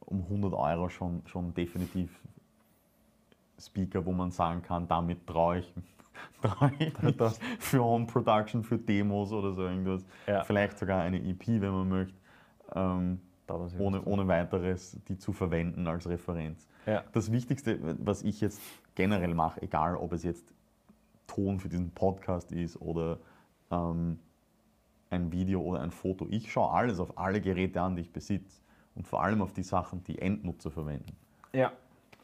um 0.00 0.20
100 0.22 0.52
Euro 0.54 0.88
schon, 0.88 1.22
schon 1.26 1.52
definitiv 1.54 2.20
Speaker, 3.58 4.04
wo 4.04 4.12
man 4.12 4.30
sagen 4.30 4.62
kann, 4.62 4.86
damit 4.86 5.26
traue 5.26 5.58
ich, 5.60 5.74
traue 6.42 6.72
ich 6.78 6.92
Das- 7.16 7.38
für 7.58 7.82
Home 7.82 8.06
Production, 8.06 8.62
für 8.62 8.78
Demos 8.78 9.32
oder 9.32 9.52
so 9.52 9.62
irgendwas. 9.62 10.04
Ja. 10.26 10.44
Vielleicht 10.44 10.78
sogar 10.78 11.00
eine 11.02 11.18
EP, 11.22 11.46
wenn 11.60 11.70
man 11.72 11.88
möchte. 11.88 12.14
Ähm, 12.74 13.20
ohne, 13.78 14.02
ohne 14.02 14.26
weiteres 14.26 14.98
die 15.06 15.18
zu 15.18 15.32
verwenden 15.32 15.86
als 15.86 16.08
Referenz. 16.08 16.66
Ja. 16.84 17.04
Das 17.12 17.30
Wichtigste, 17.30 17.78
was 18.04 18.22
ich 18.24 18.40
jetzt 18.40 18.60
generell 18.96 19.34
mache, 19.34 19.62
egal 19.62 19.96
ob 19.96 20.12
es 20.12 20.24
jetzt 20.24 20.52
Ton 21.28 21.60
für 21.60 21.68
diesen 21.68 21.90
Podcast 21.92 22.50
ist 22.50 22.80
oder 22.80 23.18
ähm, 23.70 24.18
ein 25.10 25.30
Video 25.32 25.60
oder 25.60 25.80
ein 25.80 25.90
Foto, 25.90 26.26
ich 26.30 26.50
schaue 26.50 26.72
alles 26.72 26.98
auf 27.00 27.16
alle 27.18 27.40
Geräte 27.40 27.80
an, 27.80 27.96
die 27.96 28.02
ich 28.02 28.12
besitze 28.12 28.60
und 28.94 29.06
vor 29.06 29.22
allem 29.22 29.42
auf 29.42 29.52
die 29.52 29.62
Sachen, 29.62 30.02
die 30.04 30.18
Endnutzer 30.18 30.70
verwenden. 30.70 31.16
Ja. 31.52 31.72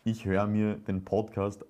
Ich 0.04 0.24
höre 0.24 0.46
mir 0.46 0.76
den 0.76 1.04
Podcast 1.04 1.64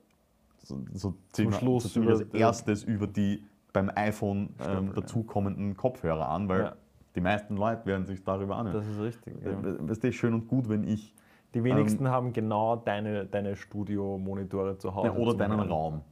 so, 0.62 0.78
so 0.92 1.14
ziemlich, 1.32 1.56
Schluss 1.58 1.82
so 1.84 1.88
ziemlich 1.90 2.10
als 2.12 2.22
erstes 2.34 2.84
über 2.84 3.06
die 3.06 3.42
beim 3.72 3.90
iPhone 3.94 4.50
ähm, 4.66 4.86
ja. 4.88 4.92
dazukommenden 4.94 5.76
Kopfhörer 5.76 6.28
an, 6.28 6.48
weil 6.48 6.60
Ja. 6.60 6.76
die 7.14 7.20
meisten 7.20 7.56
Leute 7.56 7.84
werden 7.86 8.06
sich 8.06 8.22
darüber 8.22 8.56
anhören. 8.56 8.76
Das 8.78 8.86
ist 8.86 9.00
richtig. 9.00 9.34
Ja. 9.44 9.88
Weißt 9.88 10.04
du, 10.04 10.12
schön 10.12 10.34
und 10.34 10.46
gut, 10.48 10.68
wenn 10.68 10.84
ich 10.84 11.14
Die 11.54 11.64
wenigsten 11.64 12.08
haben 12.08 12.32
genau 12.32 12.76
deine, 12.76 13.26
deine 13.26 13.56
Studio-Monitore 13.56 14.78
zu 14.78 14.94
Hause. 14.94 15.08
ja, 15.08 15.14
oder 15.14 15.34
deinen. 15.34 15.60
Raum. 15.60 16.02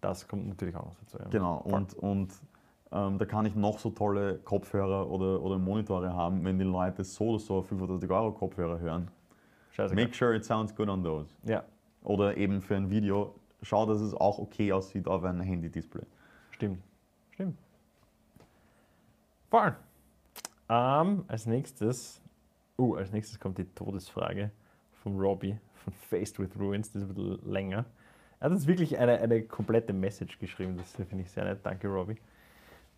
Das 0.00 0.28
kommt 0.28 0.46
natürlich 0.48 0.76
auch 0.76 0.84
noch 0.86 0.96
dazu. 1.00 1.18
Ja. 1.18 1.28
Genau, 1.30 1.58
und, 1.58 1.94
und 1.94 2.32
ähm, 2.94 3.18
da 3.18 3.24
kann 3.24 3.44
ich 3.44 3.56
noch 3.56 3.80
so 3.80 3.90
tolle 3.90 4.38
Kopfhörer 4.38 5.10
oder, 5.10 5.42
oder 5.42 5.58
Monitore 5.58 6.14
haben, 6.14 6.44
wenn 6.44 6.58
die 6.58 6.64
Leute 6.64 7.02
so 7.02 7.30
oder 7.30 7.38
so 7.40 7.60
500 7.60 8.08
Euro 8.08 8.30
Kopfhörer 8.30 8.78
hören. 8.78 9.08
Scheiße. 9.72 9.94
Make 9.96 10.14
sure 10.14 10.34
it 10.36 10.44
sounds 10.44 10.72
good 10.74 10.88
on 10.88 11.02
those. 11.02 11.28
Ja, 11.42 11.64
Oder 12.04 12.36
eben 12.36 12.62
für 12.62 12.76
ein 12.76 12.88
Video, 12.90 13.34
schau, 13.62 13.84
dass 13.86 14.00
es 14.00 14.14
auch 14.14 14.38
okay 14.38 14.72
aussieht 14.72 15.08
auf 15.08 15.24
einem 15.24 15.40
Handy-Display. 15.40 16.04
stimmt. 16.52 16.78
Stimmt. 17.32 17.58
Voll. 19.50 19.74
Ähm, 20.68 21.24
als 21.26 21.46
nächstes, 21.46 22.22
uh, 22.78 22.94
als 22.94 23.10
nächstes 23.10 23.40
kommt 23.40 23.58
die 23.58 23.64
Todesfrage 23.64 24.52
von 25.02 25.18
Robbie 25.18 25.58
von 25.74 25.92
Faced 25.92 26.38
with 26.38 26.56
Ruins, 26.58 26.92
das 26.92 27.02
ist 27.02 27.08
ein 27.08 27.14
bisschen 27.14 27.50
länger. 27.50 27.84
Er 28.38 28.44
hat 28.46 28.52
uns 28.52 28.68
wirklich 28.68 28.96
eine, 28.98 29.18
eine 29.18 29.42
komplette 29.42 29.92
Message 29.92 30.38
geschrieben, 30.38 30.76
das 30.76 30.92
finde 30.92 31.24
ich 31.24 31.30
sehr 31.30 31.44
nett. 31.44 31.58
Danke, 31.64 31.88
Robbie. 31.88 32.16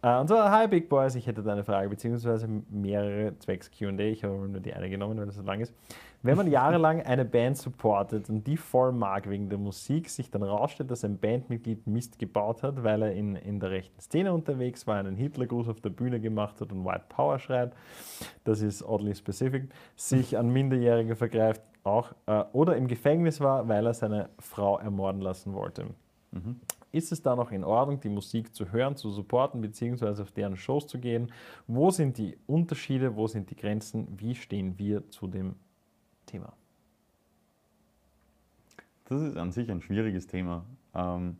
Äh, 0.02 0.18
und 0.18 0.28
zwar, 0.28 0.50
hi 0.50 0.68
Big 0.68 0.88
Boys, 0.88 1.14
ich 1.14 1.26
hätte 1.26 1.42
da 1.42 1.52
eine 1.52 1.64
Frage, 1.64 1.88
beziehungsweise 1.88 2.48
mehrere 2.70 3.38
zwecks 3.38 3.70
QA. 3.70 3.98
Ich 3.98 4.24
habe 4.24 4.34
nur 4.48 4.60
die 4.60 4.74
eine 4.74 4.90
genommen, 4.90 5.18
weil 5.18 5.26
das 5.26 5.36
so 5.36 5.42
lang 5.42 5.60
ist. 5.60 5.74
Wenn 6.22 6.36
man 6.36 6.46
jahrelang 6.50 7.02
eine 7.02 7.24
Band 7.24 7.56
supportet 7.56 8.28
und 8.28 8.46
die 8.46 8.56
voll 8.56 8.92
mag 8.92 9.28
wegen 9.28 9.48
der 9.48 9.58
Musik, 9.58 10.10
sich 10.10 10.30
dann 10.30 10.42
rausstellt, 10.42 10.90
dass 10.90 11.04
ein 11.04 11.18
Bandmitglied 11.18 11.86
Mist 11.86 12.18
gebaut 12.18 12.62
hat, 12.62 12.84
weil 12.84 13.02
er 13.02 13.12
in, 13.12 13.36
in 13.36 13.60
der 13.60 13.70
rechten 13.70 14.00
Szene 14.00 14.32
unterwegs 14.32 14.86
war, 14.86 14.96
einen 14.96 15.16
Hitlergruß 15.16 15.68
auf 15.68 15.80
der 15.80 15.90
Bühne 15.90 16.20
gemacht 16.20 16.60
hat 16.60 16.72
und 16.72 16.84
White 16.84 17.04
Power 17.08 17.38
schreit, 17.38 17.72
das 18.44 18.60
ist 18.60 18.82
oddly 18.82 19.14
specific, 19.14 19.70
sich 19.96 20.36
an 20.36 20.50
Minderjährige 20.50 21.16
vergreift, 21.16 21.62
auch, 21.84 22.12
äh, 22.26 22.44
oder 22.52 22.76
im 22.76 22.88
Gefängnis 22.88 23.40
war, 23.40 23.68
weil 23.68 23.86
er 23.86 23.94
seine 23.94 24.28
Frau 24.38 24.78
ermorden 24.78 25.20
lassen 25.20 25.54
wollte. 25.54 25.86
Ist 26.92 27.12
es 27.12 27.22
da 27.22 27.36
noch 27.36 27.50
in 27.50 27.64
Ordnung, 27.64 28.00
die 28.00 28.08
Musik 28.08 28.54
zu 28.54 28.72
hören, 28.72 28.96
zu 28.96 29.10
supporten, 29.10 29.60
beziehungsweise 29.60 30.22
auf 30.22 30.32
deren 30.32 30.56
Shows 30.56 30.86
zu 30.86 30.98
gehen? 30.98 31.32
Wo 31.66 31.90
sind 31.90 32.18
die 32.18 32.38
Unterschiede, 32.46 33.16
wo 33.16 33.26
sind 33.26 33.50
die 33.50 33.56
Grenzen? 33.56 34.06
Wie 34.18 34.34
stehen 34.34 34.78
wir 34.78 35.08
zu 35.10 35.26
dem 35.26 35.56
Thema? 36.26 36.52
Das 39.06 39.20
ist 39.22 39.36
an 39.36 39.52
sich 39.52 39.70
ein 39.70 39.80
schwieriges 39.80 40.26
Thema. 40.26 40.64
Ähm, 40.94 41.36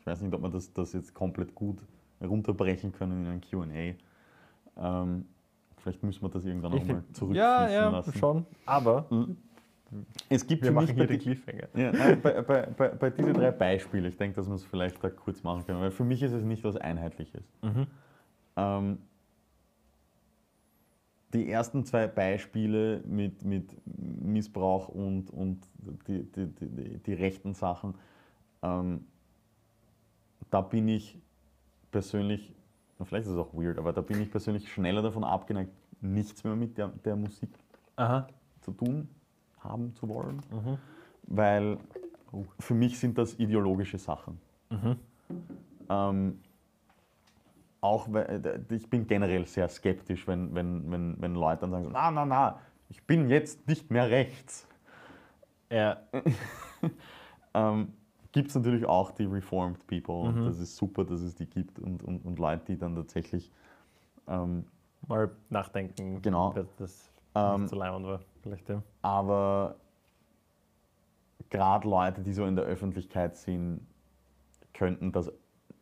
ich 0.00 0.06
weiß 0.06 0.20
nicht, 0.20 0.34
ob 0.34 0.42
wir 0.42 0.50
das, 0.50 0.72
das 0.72 0.92
jetzt 0.92 1.14
komplett 1.14 1.54
gut 1.54 1.78
runterbrechen 2.20 2.92
können 2.92 3.24
in 3.24 3.32
ein 3.32 3.40
QA. 3.40 3.94
Ähm, 4.76 5.26
vielleicht 5.78 6.02
müssen 6.02 6.22
wir 6.22 6.28
das 6.28 6.44
irgendwann 6.44 6.72
nochmal 6.72 7.04
zurückfließen 7.12 7.34
ja, 7.34 7.68
ja, 7.68 7.88
lassen. 7.90 8.12
schon. 8.14 8.46
Aber 8.64 9.06
Es 10.28 10.46
gibt 10.46 10.62
wir 10.62 10.72
machen 10.72 10.94
hier 10.94 11.06
bei, 11.06 11.16
die 11.16 11.18
Cliffhanger. 11.18 11.68
ja, 11.74 11.92
nein, 11.92 12.20
bei, 12.20 12.42
bei, 12.42 12.62
bei, 12.66 12.88
bei 12.88 13.10
diesen 13.10 13.34
drei 13.34 13.52
Beispielen, 13.52 14.06
ich 14.06 14.16
denke, 14.16 14.36
dass 14.36 14.48
wir 14.48 14.54
es 14.54 14.64
vielleicht 14.64 15.02
da 15.02 15.10
kurz 15.10 15.42
machen 15.42 15.64
können, 15.64 15.80
weil 15.80 15.92
für 15.92 16.04
mich 16.04 16.22
ist 16.22 16.32
es 16.32 16.42
nicht 16.42 16.64
was 16.64 16.76
Einheitliches. 16.76 17.44
Mhm. 17.62 17.86
Ähm, 18.56 18.98
die 21.32 21.50
ersten 21.50 21.84
zwei 21.84 22.08
Beispiele 22.08 23.02
mit, 23.06 23.44
mit 23.44 23.76
Missbrauch 23.84 24.88
und, 24.88 25.30
und 25.30 25.66
die, 26.08 26.24
die, 26.32 26.46
die, 26.46 26.98
die, 26.98 27.12
rechten 27.12 27.54
Sachen, 27.54 27.94
ähm, 28.62 29.06
da 30.50 30.62
bin 30.62 30.88
ich 30.88 31.18
persönlich, 31.92 32.54
vielleicht 33.04 33.26
ist 33.26 33.32
es 33.32 33.38
auch 33.38 33.54
weird, 33.54 33.78
aber 33.78 33.92
da 33.92 34.00
bin 34.00 34.20
ich 34.20 34.30
persönlich 34.30 34.72
schneller 34.72 35.02
davon 35.02 35.24
abgeneigt, 35.24 35.70
nichts 36.00 36.42
mehr 36.42 36.56
mit 36.56 36.76
der, 36.76 36.88
der 36.88 37.16
Musik 37.16 37.50
Aha. 37.96 38.26
zu 38.62 38.72
tun 38.72 39.08
haben 39.66 39.94
zu 39.94 40.08
wollen, 40.08 40.40
Mhm. 40.50 40.78
weil 41.24 41.78
für 42.58 42.74
mich 42.74 42.98
sind 42.98 43.16
das 43.18 43.34
ideologische 43.38 43.98
Sachen. 43.98 44.38
Mhm. 44.70 44.96
Ähm, 45.88 46.40
auch 47.80 48.06
weil 48.12 48.44
äh, 48.70 48.74
ich 48.74 48.88
bin 48.90 49.06
generell 49.06 49.46
sehr 49.46 49.68
skeptisch, 49.68 50.26
wenn, 50.26 50.54
wenn, 50.54 50.90
wenn, 50.90 51.20
wenn 51.20 51.34
Leute 51.34 51.60
dann 51.62 51.70
sagen, 51.70 51.88
na, 51.92 52.10
na, 52.10 52.24
na, 52.24 52.60
ich 52.88 53.02
bin 53.04 53.28
jetzt 53.30 53.66
nicht 53.68 53.90
mehr 53.90 54.10
rechts. 54.10 54.66
Ja, 55.70 55.98
Ähm, 57.54 57.94
gibt 58.32 58.48
es 58.50 58.54
natürlich 58.54 58.84
auch 58.84 59.12
die 59.12 59.24
Reformed 59.24 59.86
People 59.86 60.14
und 60.14 60.40
Mhm. 60.40 60.44
das 60.44 60.58
ist 60.58 60.76
super, 60.76 61.04
dass 61.06 61.22
es 61.22 61.34
die 61.34 61.46
gibt 61.46 61.78
und, 61.78 62.02
und, 62.02 62.22
und 62.26 62.38
Leute, 62.38 62.66
die 62.66 62.76
dann 62.76 62.94
tatsächlich 62.94 63.50
ähm, 64.28 64.66
mal 65.08 65.30
nachdenken, 65.48 66.20
Genau. 66.20 66.52
dass 66.52 66.76
das 66.76 67.10
Ähm, 67.34 67.62
nicht 67.62 67.70
so 67.70 67.76
leimend 67.76 68.06
war. 68.06 68.20
Vielleicht, 68.46 68.68
ja. 68.68 68.80
aber 69.02 69.74
gerade 71.50 71.88
Leute, 71.88 72.22
die 72.22 72.32
so 72.32 72.46
in 72.46 72.54
der 72.54 72.64
Öffentlichkeit 72.64 73.36
sind, 73.36 73.80
könnten 74.72 75.10
das 75.10 75.32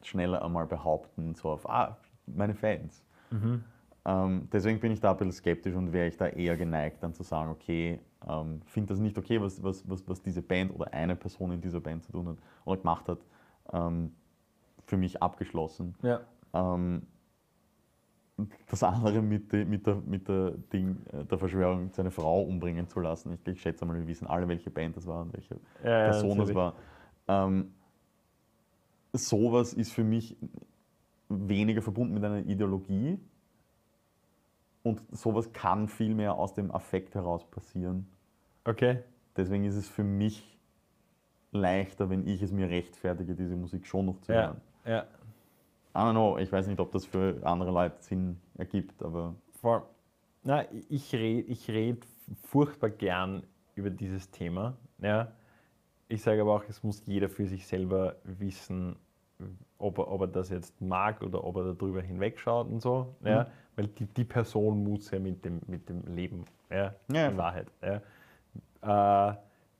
schneller 0.03 0.43
einmal 0.43 0.67
behaupten, 0.67 1.35
so 1.35 1.51
auf, 1.51 1.69
ah, 1.69 1.99
meine 2.27 2.55
Fans. 2.55 3.05
Mhm. 3.31 3.65
Ähm, 4.07 4.49
deswegen 4.51 4.81
bin 4.81 4.93
ich 4.93 5.01
da 5.01 5.11
ein 5.11 5.17
bisschen 5.19 5.33
skeptisch 5.33 5.75
und 5.75 5.93
wäre 5.93 6.09
ich 6.09 6.17
da 6.17 6.27
eher 6.27 6.57
geneigt, 6.57 7.03
dann 7.03 7.13
zu 7.13 7.23
sagen, 7.23 7.51
okay, 7.51 8.01
ähm, 8.27 8.63
finde 8.65 8.95
das 8.95 8.99
nicht 8.99 9.19
okay, 9.19 9.41
was, 9.43 9.63
was, 9.63 9.87
was, 9.87 10.09
was 10.09 10.23
diese 10.23 10.41
Band 10.41 10.75
oder 10.75 10.91
eine 10.95 11.17
Person 11.17 11.53
in 11.53 11.61
dieser 11.61 11.81
Band 11.81 12.05
zu 12.05 12.13
tun 12.13 12.29
hat 12.29 12.37
oder 12.65 12.79
gemacht 12.79 13.09
hat, 13.09 13.19
ähm, 13.75 14.15
für 14.87 14.97
mich 14.97 15.23
abgeschlossen. 15.23 15.95
Ja. 16.03 16.21
Ähm, 16.55 17.07
das 18.69 18.83
andere 18.83 19.23
mit, 19.23 19.53
mit, 19.53 19.87
der, 19.87 19.95
mit 19.97 20.29
der, 20.29 20.53
Ding, 20.73 20.97
äh, 21.13 21.25
der 21.25 21.39
Verschwörung, 21.39 21.91
seine 21.93 22.11
Frau 22.11 22.43
umbringen 22.43 22.89
zu 22.89 23.01
lassen. 23.01 23.33
Ich, 23.33 23.47
ich 23.47 23.61
schätze 23.61 23.85
mal, 23.85 23.95
wir 23.97 24.07
wissen 24.07 24.27
alle, 24.27 24.49
welche 24.49 24.71
Band 24.71 24.97
das 24.97 25.07
war 25.07 25.23
und 25.23 25.33
welche 25.33 25.55
Ja, 25.85 25.91
ja, 25.91 26.05
Person 26.07 26.39
das 26.39 26.51
natürlich. 26.51 26.57
war. 26.57 26.75
Ähm, 27.29 27.73
sowas 29.13 29.73
ist 29.73 29.93
für 29.93 30.05
mich 30.05 30.37
weniger 31.29 31.83
verbunden 31.83 32.15
mit 32.15 32.25
einer 32.25 32.45
Ideologie 32.45 33.19
und 34.83 35.01
sowas 35.13 35.53
kann 35.53 35.89
viel 35.89 36.15
mehr 36.15 36.35
aus 36.35 36.55
dem 36.55 36.71
Affekt 36.71 37.15
heraus 37.15 37.49
passieren. 37.49 38.07
Okay. 38.65 38.99
Deswegen 39.37 39.65
ist 39.65 39.77
es 39.77 39.89
für 39.89 40.05
mich 40.05 40.59
leichter, 41.53 42.11
wenn 42.11 42.27
ich 42.27 42.43
es 42.43 42.53
mir 42.53 42.69
rechtfertige, 42.69 43.35
diese 43.35 43.57
Musik 43.57 43.87
schon 43.87 44.07
noch 44.07 44.21
zu 44.21 44.33
Ja, 44.33 44.43
hören. 44.43 44.61
ja. 44.85 45.07
I 45.95 45.99
don't 45.99 46.13
know, 46.13 46.39
ich 46.39 46.51
weiß 46.51 46.67
nicht, 46.67 46.81
ob 46.81 46.91
das 46.93 47.07
für 47.07 47.41
andere 47.45 47.71
Leute 47.71 47.97
Sinn 48.01 48.41
ergibt, 48.59 49.03
aber 49.03 49.35
Voll. 49.61 49.83
Na, 50.43 50.65
ich 50.89 51.15
rede 51.15 51.49
ich 51.49 51.69
red 51.71 52.05
furchtbar 52.43 52.91
gern 52.91 53.45
über 53.75 53.91
dieses 53.91 54.31
Thema. 54.31 54.77
Ja. 54.99 55.29
Ich 56.09 56.23
sage 56.23 56.43
aber 56.43 56.55
auch, 56.57 56.65
es 56.69 56.83
muss 56.83 57.07
jeder 57.07 57.29
für 57.29 57.47
sich 57.47 57.67
selber 57.67 58.17
wissen, 58.25 58.97
ob 59.79 59.99
er, 59.99 60.11
ob 60.11 60.21
er 60.23 60.27
das 60.27 60.51
jetzt 60.51 60.81
mag 60.81 61.23
oder 61.23 61.43
ob 61.45 61.57
er 61.57 61.75
darüber 61.75 62.03
hinwegschaut 62.03 62.69
und 62.69 62.81
so. 62.81 63.15
Ja. 63.25 63.47
Weil 63.77 63.87
die, 63.89 64.07
die 64.07 64.25
Person 64.25 64.85
muss 64.85 65.11
ja 65.11 65.19
mit 65.19 65.45
dem, 65.45 65.61
mit 65.67 65.89
dem 65.89 66.03
Leben, 66.15 66.45
ja, 66.71 66.95
Ja. 67.13 67.29
in 67.29 67.37
Wahrheit. 67.37 67.69
Ja. 67.83 69.31
Äh, 69.33 69.37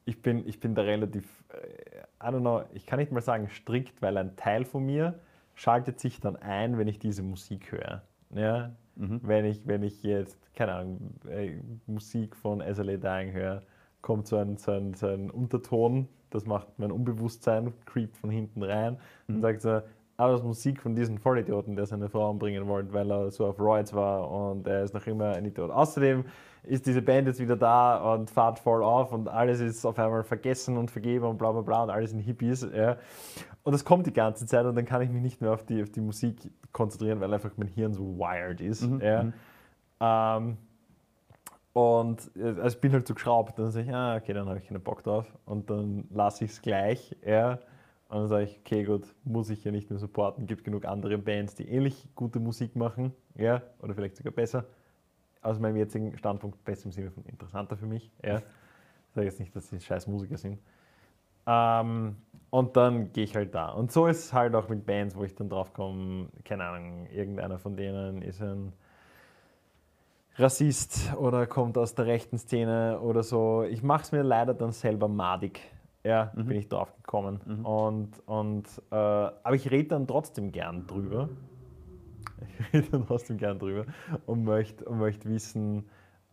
ich, 0.07 0.23
bin, 0.23 0.47
ich 0.49 0.61
bin 0.61 0.75
da 0.75 0.83
relativ, 0.83 1.45
äh, 1.51 1.99
I 2.23 2.29
don't 2.29 2.41
know, 2.41 2.63
ich 2.73 2.87
kann 2.87 2.99
nicht 2.99 3.13
mal 3.13 3.21
sagen 3.21 3.49
strikt, 3.49 4.01
weil 4.03 4.17
ein 4.17 4.35
Teil 4.37 4.65
von 4.65 4.85
mir 4.87 5.19
schaltet 5.55 6.01
sich 6.01 6.21
dann 6.21 6.37
ein, 6.37 6.79
wenn 6.79 6.89
ich 6.89 6.99
diese 6.99 7.23
Musik 7.23 7.73
höre. 7.73 8.03
Ja? 8.35 8.75
Wenn, 8.97 9.45
ich, 9.45 9.67
wenn 9.67 9.83
ich 9.83 10.03
jetzt, 10.03 10.39
keine 10.55 10.75
Ahnung, 10.75 11.15
äh, 11.29 11.61
Musik 11.87 12.37
von 12.37 12.61
SLA 12.61 12.97
Dying 12.97 13.33
höre, 13.33 13.63
kommt 14.03 14.29
so 14.29 14.37
ein, 14.37 14.57
so, 14.57 14.73
ein, 14.73 14.95
so 14.95 15.09
ein 15.09 15.31
Unterton, 15.31 16.09
das 16.31 16.47
macht 16.47 16.79
mein 16.79 16.93
Unbewusstsein, 16.93 17.73
creept 17.87 18.17
von 18.17 18.31
hinten 18.31 18.63
rein 18.63 18.99
und 19.29 19.41
sagt 19.41 19.63
so, 19.63 19.83
aber 20.17 20.33
das 20.33 20.43
Musik 20.43 20.81
von 20.81 20.95
diesem 20.95 21.19
Vollidioten, 21.19 21.77
der 21.77 21.87
seine 21.87 22.09
Frau 22.09 22.31
umbringen 22.31 22.67
wollte, 22.67 22.93
weil 22.93 23.11
er 23.11 23.31
so 23.31 23.47
auf 23.47 23.59
Roids 23.59 23.93
war 23.93 24.31
und 24.31 24.67
er 24.67 24.85
ist 24.85 24.95
noch 24.95 25.07
immer 25.07 25.33
ein 25.33 25.45
Idiot. 25.45 25.71
Außerdem 25.71 26.25
ist 26.63 26.87
diese 26.87 27.03
Band 27.03 27.27
jetzt 27.27 27.41
wieder 27.41 27.57
da 27.57 28.15
und 28.15 28.31
fahrt 28.31 28.59
voll 28.59 28.83
auf 28.83 29.13
und 29.13 29.29
alles 29.29 29.61
ist 29.61 29.85
auf 29.85 29.99
einmal 29.99 30.23
vergessen 30.23 30.77
und 30.77 30.91
vergeben 30.91 31.27
und 31.27 31.37
bla 31.37 31.53
bla 31.53 31.63
bla 31.63 31.83
und 31.83 31.91
alles 31.91 32.11
sind 32.11 32.21
Hippies. 32.21 32.67
Ja. 32.75 32.97
Und 33.65 33.73
das 33.73 33.85
kommt 33.85 34.07
die 34.07 34.13
ganze 34.13 34.47
Zeit 34.47 34.65
und 34.67 34.77
dann 34.77 34.85
kann 34.85 35.03
ich 35.03 35.11
mich 35.11 35.23
nicht 35.23 35.41
mehr 35.41 35.53
auf 35.53 35.65
die, 35.65 35.83
auf 35.83 35.91
die 35.91 36.01
Musik 36.01 36.51
konzentrieren, 36.73 37.21
weil 37.21 37.33
einfach 37.33 37.53
mein 37.57 37.69
Hirn 37.69 37.93
so 37.93 38.19
wired 38.19 38.61
ist. 38.61 38.89
Ja. 39.01 39.33
Ähm, 40.01 40.59
und 41.73 42.31
äh, 42.37 42.61
also 42.61 42.77
ich 42.77 42.81
bin 42.81 42.93
halt 42.93 43.07
so 43.07 43.15
geschraubt. 43.15 43.59
Dann 43.59 43.71
sage 43.71 43.87
ich, 43.87 43.95
ah, 43.95 44.17
okay, 44.17 44.33
dann 44.33 44.49
habe 44.49 44.59
ich 44.59 44.67
keinen 44.67 44.83
Bock 44.83 45.03
drauf. 45.03 45.27
Und 45.45 45.69
dann 45.69 46.05
lasse 46.11 46.45
ich 46.45 46.53
es 46.53 46.63
gleich. 46.63 47.17
Ja. 47.27 47.59
Und 48.15 48.21
dann 48.21 48.29
sage 48.29 48.45
ich, 48.45 48.61
okay, 48.61 48.85
gut, 48.85 49.13
muss 49.25 49.51
ich 49.51 49.65
ja 49.65 49.73
nicht 49.73 49.91
mehr 49.91 49.99
supporten. 49.99 50.47
Gibt 50.47 50.63
genug 50.63 50.85
andere 50.85 51.19
Bands, 51.19 51.57
die 51.57 51.69
ähnlich 51.69 52.09
gute 52.15 52.39
Musik 52.39 52.77
machen. 52.77 53.13
Ja. 53.35 53.61
Oder 53.83 53.95
vielleicht 53.95 54.17
sogar 54.17 54.33
besser. 54.33 54.67
Aus 55.43 55.59
meinem 55.59 55.77
jetzigen 55.77 56.17
Standpunkt 56.17 56.65
besser 56.65 56.87
im 56.87 56.93
Sinne 56.93 57.11
von 57.11 57.25
interessanter 57.25 57.77
für 57.77 57.87
mich. 57.87 58.13
Ja. 58.25 58.39
Ich 58.39 59.15
sage 59.15 59.27
jetzt 59.27 59.41
nicht, 59.41 59.57
dass 59.57 59.69
sie 59.69 59.81
scheiß 59.81 60.07
Musiker 60.07 60.37
sind. 60.37 60.61
Ähm, 61.45 62.15
Und 62.51 62.77
dann 62.77 63.13
gehe 63.13 63.25
ich 63.25 63.35
halt 63.35 63.53
da. 63.53 63.71
Und 63.71 63.91
so 63.91 64.07
ist 64.07 64.27
es 64.27 64.33
halt 64.33 64.55
auch 64.55 64.69
mit 64.69 64.87
Bands, 64.87 65.17
wo 65.17 65.25
ich 65.25 65.35
dann 65.35 65.49
drauf 65.49 65.73
komme, 65.73 66.29
keine 66.45 66.67
Ahnung, 66.67 67.07
irgendeiner 67.07 67.59
von 67.59 67.77
denen 67.77 68.23
ist 68.23 68.41
ein 68.41 68.73
Rassist 70.37 71.17
oder 71.17 71.49
kommt 71.49 71.77
aus 71.77 71.97
der 71.97 72.07
rechten 72.07 72.39
Szene 72.39 73.01
oder 73.01 73.25
so. 73.25 73.65
Ich 73.65 73.83
mache 73.83 74.03
es 74.05 74.13
mir 74.13 74.23
leider 74.23 74.55
dann 74.55 74.71
selber 74.71 75.09
madig. 75.09 75.61
Ja, 76.05 76.31
Mhm. 76.35 76.47
bin 76.47 76.57
ich 76.59 76.69
drauf 76.69 76.95
gekommen. 76.97 77.41
Und, 77.65 78.11
und, 78.27 78.65
äh, 78.91 78.95
aber 78.95 79.55
ich 79.55 79.71
rede 79.71 79.89
dann 79.89 80.07
trotzdem 80.07 80.53
gern 80.53 80.87
drüber. 80.87 81.31
Ich 82.59 82.73
rede 82.75 82.91
dann 82.91 83.07
trotzdem 83.07 83.39
gern 83.39 83.59
drüber 83.59 83.87
und 84.27 84.45
möchte 84.45 84.85
und 84.85 84.99
möcht 84.99 85.25
wissen, 85.27 85.87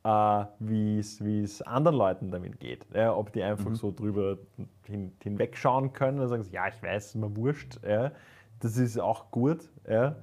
äh, 0.03 0.45
wie 0.59 0.99
es 0.99 1.61
anderen 1.61 1.95
Leuten 1.97 2.31
damit 2.31 2.59
geht. 2.59 2.85
Ja, 2.93 3.15
ob 3.15 3.31
die 3.31 3.43
einfach 3.43 3.73
so 3.75 3.91
drüber 3.91 4.37
hin, 4.85 5.13
hinwegschauen 5.23 5.93
können 5.93 6.19
und 6.19 6.27
sagen, 6.27 6.45
ja, 6.51 6.67
ich 6.67 6.81
weiß, 6.83 7.07
ist 7.07 7.15
mir 7.15 7.35
wurscht. 7.35 7.79
Ja. 7.87 8.11
Das 8.59 8.77
ist 8.77 8.99
auch 8.99 9.31
gut, 9.31 9.69
ja. 9.89 10.15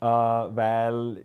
äh, 0.00 0.04
weil 0.56 1.24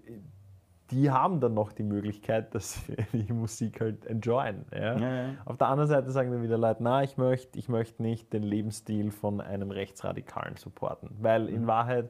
die 0.91 1.11
haben 1.11 1.39
dann 1.39 1.53
noch 1.53 1.71
die 1.71 1.83
Möglichkeit, 1.83 2.53
dass 2.55 2.85
sie 2.85 2.95
die 3.13 3.33
Musik 3.33 3.81
halt 3.81 4.05
enjoyen. 4.05 4.65
Ja. 4.71 4.97
Ja, 4.97 5.15
ja. 5.15 5.29
Auf 5.45 5.57
der 5.57 5.67
anderen 5.67 5.89
Seite 5.89 6.11
sagen 6.11 6.31
dann 6.31 6.43
wieder 6.43 6.57
Leute, 6.57 6.83
na, 6.83 7.03
ich 7.03 7.17
möchte 7.17 7.57
ich 7.59 7.69
möcht 7.69 7.99
nicht 7.99 8.33
den 8.33 8.43
Lebensstil 8.43 9.11
von 9.11 9.41
einem 9.41 9.71
Rechtsradikalen 9.71 10.55
supporten. 10.55 11.09
Weil 11.19 11.49
in 11.49 11.67
Wahrheit, 11.67 12.09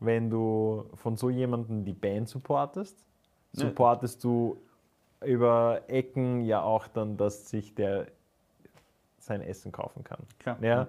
wenn 0.00 0.30
du 0.30 0.86
von 0.94 1.16
so 1.16 1.30
jemandem 1.30 1.84
die 1.84 1.92
Band 1.92 2.28
supportest, 2.28 3.04
supportest 3.52 4.22
du 4.22 4.58
über 5.24 5.82
Ecken 5.88 6.42
ja 6.42 6.62
auch 6.62 6.86
dann, 6.86 7.16
dass 7.16 7.48
sich 7.48 7.74
der 7.74 8.06
sein 9.18 9.42
Essen 9.42 9.72
kaufen 9.72 10.04
kann. 10.04 10.20
Klar. 10.38 10.56
Ja? 10.62 10.86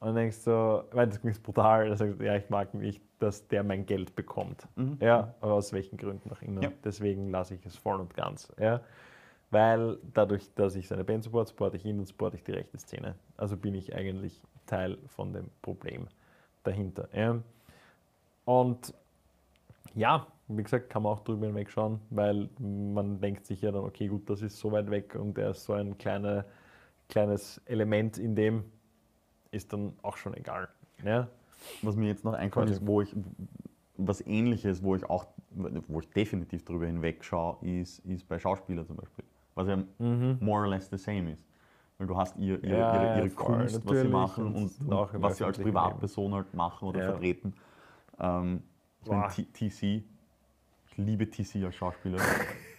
Und 0.00 0.08
dann 0.08 0.14
denkst 0.14 0.44
du, 0.44 0.84
weil 0.92 1.08
das 1.08 1.20
klingt 1.20 1.42
brutal, 1.42 1.96
sagst 1.96 2.20
du, 2.20 2.24
ja, 2.24 2.36
ich 2.36 2.48
mag 2.50 2.72
nicht, 2.74 3.02
dass 3.18 3.48
der 3.48 3.64
mein 3.64 3.84
Geld 3.84 4.14
bekommt. 4.14 4.68
Mhm. 4.76 4.96
Ja, 5.00 5.34
aber 5.40 5.54
aus 5.54 5.72
welchen 5.72 5.96
Gründen 5.96 6.30
auch 6.30 6.40
immer. 6.42 6.62
Ja. 6.62 6.70
Deswegen 6.84 7.30
lasse 7.30 7.54
ich 7.54 7.66
es 7.66 7.76
voll 7.76 7.98
und 7.98 8.14
ganz. 8.14 8.52
Ja? 8.60 8.80
Weil 9.50 9.98
dadurch, 10.14 10.54
dass 10.54 10.76
ich 10.76 10.86
seine 10.86 11.04
Band 11.04 11.24
support, 11.24 11.48
supporte 11.48 11.76
ich 11.76 11.84
ihn 11.84 11.98
und 11.98 12.06
supporte 12.06 12.36
ich 12.36 12.44
die 12.44 12.52
rechte 12.52 12.78
Szene. 12.78 13.16
Also 13.36 13.56
bin 13.56 13.74
ich 13.74 13.94
eigentlich 13.94 14.40
Teil 14.66 14.98
von 15.08 15.32
dem 15.32 15.50
Problem 15.62 16.06
dahinter. 16.62 17.08
Ja? 17.12 17.40
Und 18.44 18.94
ja, 19.94 20.26
wie 20.46 20.62
gesagt, 20.62 20.90
kann 20.90 21.02
man 21.02 21.12
auch 21.12 21.20
drüber 21.20 21.46
hinwegschauen, 21.46 22.00
weil 22.10 22.48
man 22.58 23.20
denkt 23.20 23.46
sich 23.46 23.62
ja 23.62 23.72
dann, 23.72 23.84
okay, 23.84 24.06
gut, 24.06 24.30
das 24.30 24.42
ist 24.42 24.58
so 24.58 24.70
weit 24.70 24.90
weg 24.90 25.16
und 25.16 25.36
er 25.38 25.50
ist 25.50 25.64
so 25.64 25.72
ein 25.72 25.98
kleine, 25.98 26.44
kleines 27.08 27.60
Element 27.66 28.16
in 28.18 28.34
dem, 28.34 28.64
ist 29.50 29.72
dann 29.72 29.94
auch 30.02 30.16
schon 30.16 30.34
egal. 30.34 30.68
Ja? 31.04 31.28
Was 31.82 31.96
mir 31.96 32.08
jetzt 32.08 32.24
noch 32.24 32.34
einkommt, 32.34 32.70
ist, 32.70 32.86
wo 32.86 33.00
ich 33.00 33.14
was 33.96 34.24
ähnliches, 34.26 34.82
wo 34.82 34.94
ich 34.94 35.04
auch, 35.08 35.26
wo 35.88 36.00
ich 36.00 36.08
definitiv 36.10 36.64
drüber 36.64 36.86
hinwegschaue, 36.86 37.58
ist, 37.66 37.98
ist 38.00 38.28
bei 38.28 38.38
Schauspielern 38.38 38.86
zum 38.86 38.96
Beispiel. 38.96 39.24
Was 39.54 39.66
ja 39.68 39.82
more 40.40 40.62
or 40.62 40.68
less 40.68 40.88
the 40.88 40.96
same 40.96 41.32
ist. 41.32 41.42
Weil 41.98 42.06
du 42.06 42.16
hast 42.16 42.36
ihr, 42.36 42.62
ihr, 42.62 42.70
Mhm. 42.76 42.78
Ja, 42.78 42.94
ihre, 42.94 43.18
ihre 43.18 43.30
voll, 43.30 43.56
Kunst, 43.56 43.74
was 43.74 43.80
sie 43.82 43.86
natürlich, 43.86 44.12
machen 44.12 44.46
und 44.46 44.54
und, 44.54 44.92
und 44.92 45.22
was 45.22 45.36
sie 45.38 45.44
als 45.44 45.58
Privatperson 45.58 46.32
halt 46.34 46.54
machen 46.54 46.88
oder 46.88 47.00
Ja. 47.00 47.10
vertreten. 47.12 47.54
Ähm, 48.20 48.62
ich 49.02 49.08
meine, 49.10 49.26
TC, 49.28 49.82
ich 49.82 50.96
liebe 50.96 51.28
TC 51.28 51.64
als 51.64 51.74
Schauspieler. 51.74 52.18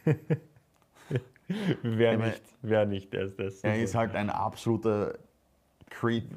Wer 1.81 2.17
nicht, 2.17 2.43
wer 2.61 2.85
nicht, 2.85 3.11
der 3.11 3.23
ist 3.23 3.39
das. 3.39 3.61
er 3.63 3.81
ist 3.81 3.95
halt 3.95 4.13
ein 4.15 4.29
absoluter 4.29 5.17
Creep. 5.89 6.29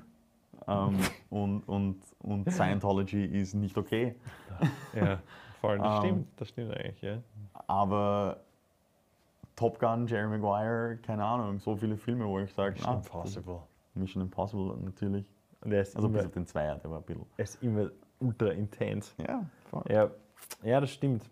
Ähm, 0.68 0.98
und, 1.30 1.62
und, 1.68 2.02
und 2.20 2.50
Scientology 2.52 3.24
ist 3.24 3.54
nicht 3.54 3.76
okay. 3.76 4.14
Ja, 4.94 5.18
voll, 5.60 5.78
das 5.78 5.96
Ähm, 5.96 5.98
stimmt, 6.00 6.28
das 6.36 6.48
stimmt 6.50 6.76
eigentlich, 6.76 7.02
ja. 7.02 7.18
Aber 7.66 8.40
Top 9.56 9.78
Gun, 9.78 10.06
Jerry 10.06 10.28
Maguire, 10.28 10.98
keine 11.02 11.24
Ahnung, 11.24 11.58
so 11.58 11.74
viele 11.76 11.96
Filme, 11.96 12.26
wo 12.26 12.38
ich 12.38 12.52
sage, 12.52 12.74
Mission 12.74 12.94
ah, 12.94 12.98
Impossible. 12.98 13.58
Mission 13.94 14.22
Impossible 14.22 14.76
natürlich. 14.84 15.26
Und 15.62 15.72
er 15.72 15.82
ist, 15.82 15.96
Also 15.96 16.08
bis 16.08 16.20
immer, 16.20 16.26
auf 16.28 16.32
den 16.34 16.46
Zweier, 16.46 16.76
der 16.76 16.90
war 16.90 16.98
ein 16.98 17.04
bisschen. 17.04 17.26
er 17.36 17.44
ist 17.44 17.62
immer 17.62 17.90
ultra 18.20 18.48
intens. 18.48 19.14
Ja, 19.18 19.44
voll. 19.70 19.84
Ja, 19.88 20.10
ja, 20.62 20.80
das 20.80 20.90
stimmt. 20.90 21.22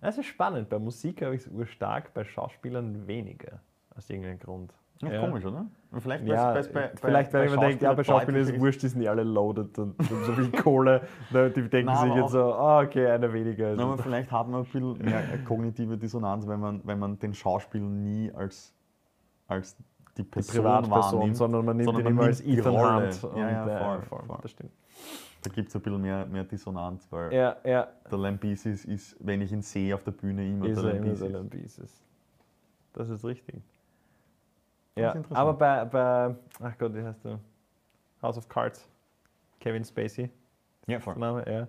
Das 0.00 0.16
ist 0.18 0.26
spannend. 0.26 0.68
Bei 0.68 0.78
Musik 0.78 1.22
habe 1.22 1.34
ich 1.34 1.42
es 1.42 1.48
urstark, 1.48 2.12
bei 2.14 2.24
Schauspielern 2.24 3.06
weniger. 3.06 3.60
Aus 3.96 4.08
irgendeinem 4.08 4.38
Grund. 4.38 4.72
Ja, 5.02 5.20
komisch, 5.20 5.44
oder? 5.44 5.66
Vielleicht, 5.98 6.26
Ja, 6.26 6.54
weil's 6.54 6.70
bei, 6.70 6.90
vielleicht, 6.94 7.32
bei 7.32 7.48
man 7.48 7.60
denkt, 7.60 7.82
ja, 7.82 7.92
bei 7.94 8.04
Schauspielern 8.04 8.42
ist 8.42 8.50
es 8.50 8.60
wurscht, 8.60 8.82
die 8.82 8.88
sind 8.88 9.06
alle 9.06 9.24
loaded 9.24 9.78
und, 9.78 9.98
und 9.98 10.24
so 10.24 10.32
viel 10.32 10.50
Kohle. 10.52 11.02
Die 11.32 11.68
denken 11.68 11.86
Na, 11.86 12.02
sich 12.02 12.14
jetzt 12.14 12.32
so, 12.32 12.52
ah, 12.52 12.82
okay, 12.82 13.06
einer 13.06 13.32
weniger. 13.32 13.74
Na, 13.76 13.84
aber 13.84 13.98
vielleicht 13.98 14.30
hat 14.30 14.48
man 14.48 14.60
ein 14.60 14.64
bisschen 14.66 14.98
mehr 14.98 15.22
kognitive 15.46 15.96
Dissonanz, 15.96 16.46
wenn 16.46 16.60
man, 16.60 16.80
wenn 16.84 16.98
man 16.98 17.18
den 17.18 17.32
Schauspieler 17.34 17.86
nie 17.86 18.30
als, 18.32 18.74
als 19.48 19.76
die 20.16 20.22
Person 20.22 20.64
wahrnimmt. 20.90 21.36
sondern 21.36 21.64
man 21.64 21.76
nimmt 21.76 21.86
sondern 21.86 22.06
ihn 22.06 22.10
immer 22.12 22.22
als 22.24 22.40
Ethan. 22.42 22.74
Hunt. 22.74 23.22
Ja, 23.36 23.50
ja, 23.50 23.66
äh, 23.66 23.84
voll, 23.84 24.02
voll, 24.02 24.26
voll. 24.26 24.38
Das 24.42 24.50
stimmt. 24.50 24.72
Da 25.42 25.50
gibt 25.50 25.70
es 25.70 25.74
ein 25.76 25.80
bisschen 25.80 26.02
mehr, 26.02 26.26
mehr 26.26 26.44
Dissonanz, 26.44 27.06
weil 27.10 27.32
Ja, 27.32 27.56
ja. 27.64 27.88
der 28.10 28.18
Lambesis 28.18 28.84
ist, 28.84 29.16
wenn 29.20 29.40
ich 29.40 29.50
ihn 29.50 29.62
sehe 29.62 29.94
auf 29.94 30.04
der 30.04 30.12
Bühne, 30.12 30.46
immer 30.46 30.66
Ist 30.66 30.82
der 30.82 30.92
er 30.92 31.28
Lambesis. 31.30 32.04
Das 32.92 33.08
ist 33.08 33.24
richtig. 33.24 33.62
Ja, 35.00 35.14
aber 35.30 35.54
bei, 35.54 35.84
bei, 35.84 36.34
ach 36.62 36.78
Gott, 36.78 36.94
wie 36.94 37.02
heißt 37.02 37.24
der? 37.24 37.38
House 38.22 38.36
of 38.36 38.48
Cards. 38.48 38.88
Kevin 39.60 39.84
Spacey, 39.84 40.30
Ja, 40.86 40.98
voll. 41.00 41.16
Name, 41.16 41.44
ja. 41.46 41.68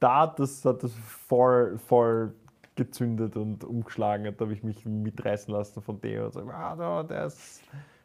Da 0.00 0.20
hat 0.22 0.38
das, 0.38 0.64
hat 0.64 0.82
das 0.82 0.94
voll, 0.94 1.78
voll 1.78 2.32
gezündet 2.74 3.36
und 3.36 3.64
umgeschlagen. 3.64 4.24
Da 4.24 4.44
habe 4.44 4.52
ich 4.52 4.62
mich 4.62 4.84
mitreißen 4.84 5.52
lassen 5.52 5.80
von 5.82 6.00
dem 6.00 6.24
und 6.24 6.32
sage, 6.32 6.52
ah, 6.52 6.76
da, 6.76 7.02
der, 7.02 7.26
ist, 7.26 7.62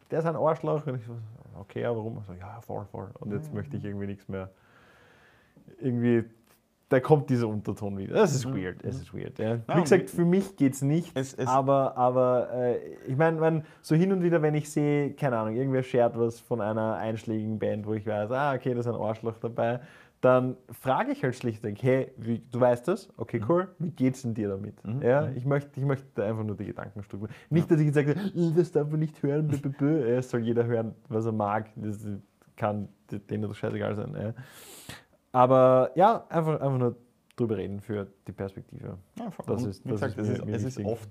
der 0.10 0.20
ist 0.20 0.26
ein 0.26 0.36
Arschloch. 0.36 0.86
Und 0.88 0.96
ich 0.96 1.06
so, 1.06 1.15
okay, 1.60 1.82
ja, 1.82 1.96
warum? 1.96 2.22
So, 2.28 2.34
ja, 2.34 2.60
voll, 2.62 2.86
voll. 2.86 3.10
Und 3.20 3.32
jetzt 3.32 3.54
möchte 3.54 3.78
ich 3.78 3.86
irgendwie 3.86 4.08
nichts 4.08 4.28
mehr. 4.28 4.50
Irgendwie, 5.80 6.26
da 6.92 7.00
kommt 7.00 7.30
dieser 7.30 7.48
Unterton 7.48 7.98
wieder. 7.98 8.16
Das 8.16 8.36
ist 8.36 8.46
weird, 8.46 8.84
es 8.84 8.98
ist 8.98 9.14
weird. 9.14 9.40
Ja. 9.40 9.60
Wie 9.76 9.82
gesagt, 9.82 10.10
für 10.10 10.26
mich 10.26 10.58
geht 10.58 10.74
es 10.74 10.82
nicht, 10.82 11.14
aber, 11.48 11.96
aber 11.98 12.50
äh, 12.54 12.78
ich 13.08 13.16
meine, 13.16 13.40
mein, 13.40 13.64
so 13.82 13.96
hin 13.96 14.12
und 14.12 14.22
wieder, 14.24 14.42
wenn 14.42 14.56
ich 14.56 14.70
sehe, 14.70 15.14
keine 15.14 15.38
Ahnung, 15.38 15.56
irgendwer 15.56 15.84
shared 15.84 16.20
was 16.20 16.40
von 16.42 16.60
einer 16.60 16.96
einschlägigen 16.96 17.58
Band, 17.60 17.88
wo 17.88 17.94
ich 17.94 18.06
weiß, 18.06 18.30
ah, 18.32 18.54
okay, 18.56 18.74
da 18.74 18.82
ist 18.82 18.88
ein 18.88 18.96
Arschloch 18.96 19.38
dabei, 19.40 19.80
dann 20.20 20.58
frage 20.70 21.14
ich 21.14 21.24
halt 21.24 21.34
schlichtweg, 21.36 21.82
hey, 21.82 22.12
wie, 22.18 22.40
du 22.52 22.60
weißt 22.60 22.86
das? 22.90 23.10
Okay, 23.16 23.40
Mhm. 23.40 23.46
cool, 23.50 23.68
wie 23.80 23.92
geht's 23.92 24.22
denn 24.24 24.34
dir 24.34 24.50
damit? 24.50 24.76
Ja, 25.02 25.30
ich 25.30 25.46
möchte, 25.46 25.80
ich 25.80 25.86
möchte 25.86 26.06
da 26.14 26.24
einfach 26.26 26.44
nur 26.44 26.58
die 26.58 26.66
Gedanken 26.66 27.02
strukturieren. 27.04 27.34
Nicht, 27.50 27.72
dass 27.72 27.80
ich 27.80 27.86
jetzt 27.86 27.96
sage, 27.96 28.12
"Äh, 28.12 28.52
das 28.56 28.70
darf 28.74 28.90
man 28.90 29.00
nicht 29.00 29.24
hören, 29.24 29.48
bö, 29.48 29.58
bö, 29.58 29.70
bö. 29.70 30.18
es 30.18 30.30
soll 30.30 30.42
jeder 30.42 30.66
hören, 30.66 30.94
was 31.08 31.26
er 31.26 31.32
mag, 31.32 31.70
das 31.78 32.06
kann 32.58 32.90
denen 33.30 33.44
doch 33.44 33.56
scheißegal 33.56 33.96
sein. 33.96 34.14
Ja. 34.22 34.34
Aber 35.32 35.91
ja, 35.96 36.26
einfach, 36.30 36.60
einfach 36.60 36.78
nur 36.78 36.96
drüber 37.36 37.58
reden 37.58 37.80
für 37.82 38.08
die 38.28 38.32
Perspektive. 38.34 38.98
Ja. 39.17 39.32
Das 39.48 39.63
ist- 39.63 39.86
das 39.86 39.91
gesagt, 40.02 40.17
ist 40.17 40.28
es, 40.28 40.28
mir- 40.28 40.34
ist, 40.34 40.46
mir 40.46 40.56
es 40.56 40.63
ist 40.78 40.86
oft 40.86 41.10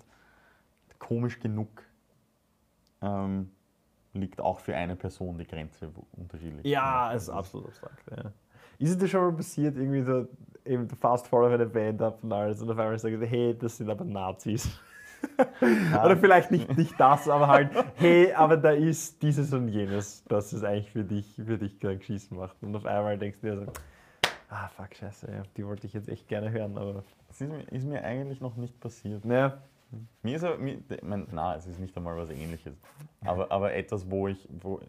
komisch 0.98 1.40
genug, 1.40 1.68
ähm, 3.02 3.50
liegt 4.12 4.40
auch 4.40 4.61
für 4.61 4.74
eine 4.76 4.96
Person 4.96 5.38
die 5.38 5.46
Grenze 5.46 5.90
unterschiedlich. 6.16 6.66
Ja, 6.66 7.12
es 7.14 7.24
ist 7.24 7.30
absolut 7.30 7.68
abstrakt. 7.68 8.02
Ja. 8.11 8.33
Ist 8.78 8.90
es 8.90 8.98
dir 8.98 9.09
schon 9.09 9.20
mal 9.22 9.33
passiert, 9.33 9.76
irgendwie 9.76 10.02
so, 10.02 10.26
eben 10.64 10.88
du 10.88 10.96
fast 10.96 11.33
auf 11.33 11.52
eine 11.52 11.66
Band 11.66 12.02
ab 12.02 12.18
und 12.22 12.33
alles 12.33 12.61
und 12.61 12.70
auf 12.70 12.78
einmal 12.78 12.98
sagst, 12.98 13.18
hey, 13.22 13.56
das 13.59 13.76
sind 13.76 13.88
aber 13.88 14.04
Nazis. 14.04 14.68
Oder 15.61 16.16
vielleicht 16.16 16.50
nicht, 16.50 16.76
nicht 16.78 16.98
das, 16.98 17.28
aber 17.28 17.46
halt, 17.48 17.70
hey, 17.96 18.33
aber 18.33 18.56
da 18.56 18.70
ist 18.70 19.22
dieses 19.22 19.52
und 19.52 19.68
jenes, 19.68 20.24
das 20.24 20.52
es 20.54 20.64
eigentlich 20.64 20.90
für 20.90 21.04
dich, 21.04 21.35
für 21.37 21.59
dich 21.59 21.78
geschissen 21.78 22.38
macht. 22.38 22.56
Und 22.62 22.74
auf 22.74 22.87
einmal 22.87 23.18
denkst 23.18 23.38
du 23.42 23.46
dir 23.50 23.56
so, 23.59 23.66
ah, 24.50 24.68
fuck, 24.68 24.94
scheiße, 24.94 25.30
ja, 25.32 25.42
die 25.56 25.66
wollte 25.66 25.86
ich 25.86 25.92
jetzt 25.94 26.08
echt 26.08 26.28
gerne 26.28 26.50
hören, 26.50 26.76
aber 26.76 27.04
Das 27.28 27.40
ist 27.40 27.48
mir, 27.48 27.62
ist 27.72 27.86
mir 27.86 28.02
eigentlich 28.04 28.40
noch 28.40 28.56
nicht 28.56 28.78
passiert. 28.80 29.24
naja, 29.24 29.62
Mir 30.22 30.36
ist, 30.36 30.44
aber- 30.44 30.58
mir, 30.58 30.78
mein, 31.02 31.26
na, 31.32 31.56
es 31.56 31.66
ist 31.66 31.78
nicht 31.80 31.96
einmal 31.96 32.16
was 32.16 32.30
ähnliches. 32.30 32.76
Aber, 33.24 33.50
aber 33.50 33.72
etwas, 33.74 34.08
wo 34.10 34.28
ich, 34.28 34.48
wo, 34.62 34.80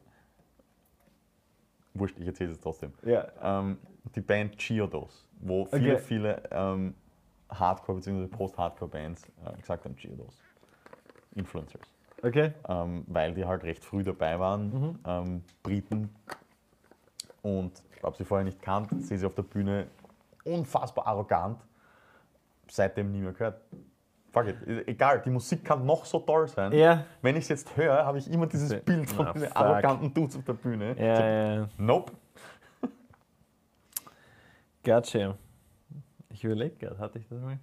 wurscht, 1.94 2.18
ich 2.20 2.28
erzähle 2.28 2.52
es 2.52 2.60
trotzdem. 2.60 2.94
ja, 3.04 3.28
Ähm, 3.42 3.78
die 4.16 4.22
Band 4.22 4.58
Chiodos, 4.58 5.28
wo 5.40 5.66
viele, 5.66 5.94
Okay. 5.96 6.00
viele 6.04 6.44
ähm, 6.52 6.96
Hardcore- 7.50 7.96
bzw. 7.96 8.28
Post-Hardcore-Bands 8.28 9.26
äh, 9.46 9.60
gesagt 9.62 9.86
haben, 9.86 9.96
Chiodos. 9.96 10.40
Influencers. 11.36 11.82
okay, 12.24 12.54
ähm, 12.68 13.04
weil 13.08 13.34
die 13.34 13.46
halt 13.46 13.64
recht 13.64 13.84
früh 13.86 14.04
dabei 14.04 14.38
waren, 14.40 15.00
ähm, 15.06 15.44
Briten. 15.64 16.14
Und 17.42 17.82
ich 17.96 18.04
habe 18.04 18.16
sie 18.18 18.26
vorher 18.26 18.46
nicht 18.46 18.62
kannt, 18.62 18.90
sehe 19.04 19.18
sie 19.18 19.26
auf 19.26 19.36
der 19.36 19.44
Bühne 19.44 19.88
unfassbar 20.44 21.08
arrogant. 21.08 21.60
Seitdem 22.70 23.12
nie 23.12 23.20
mehr 23.20 23.34
gehört. 23.34 23.62
fuck 24.32 24.48
it. 24.48 24.88
Egal, 24.88 25.22
die 25.22 25.30
Musik 25.30 25.64
kann 25.66 25.86
noch 25.86 26.06
so 26.06 26.20
toll 26.20 26.48
sein. 26.48 26.72
Ja. 26.72 27.06
Wenn 27.22 27.36
ich 27.36 27.44
es 27.44 27.50
jetzt 27.50 27.76
höre, 27.76 28.06
habe 28.06 28.18
ich 28.18 28.32
immer 28.32 28.48
dieses 28.48 28.70
Na, 28.72 28.78
Bild 28.78 29.10
von 29.10 29.26
fuck. 29.26 29.34
diesen 29.36 29.52
arroganten 29.52 30.14
Dudes 30.14 30.38
auf 30.38 30.46
der 30.46 30.54
Bühne. 30.54 30.96
Ja, 30.98 31.16
so, 31.16 31.22
ja. 31.24 31.70
Nope. 31.78 32.14
Gotcha. 34.84 35.38
Ich 36.30 36.44
überlege 36.44 36.76
gerade, 36.76 36.98
hatte 36.98 37.20
ich 37.20 37.28
das 37.28 37.40
mal? 37.42 37.60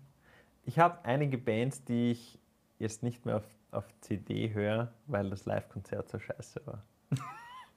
Ich 0.64 0.78
habe 0.78 0.98
einige 1.04 1.38
Bands, 1.38 1.82
die 1.84 2.12
ich 2.12 2.38
jetzt 2.78 3.02
nicht 3.02 3.24
mehr 3.24 3.36
auf, 3.38 3.44
auf 3.72 3.84
CD 4.00 4.52
höre, 4.52 4.92
weil 5.06 5.30
das 5.30 5.46
Live-Konzert 5.46 6.08
so 6.08 6.18
scheiße 6.18 6.60
war. 6.66 6.82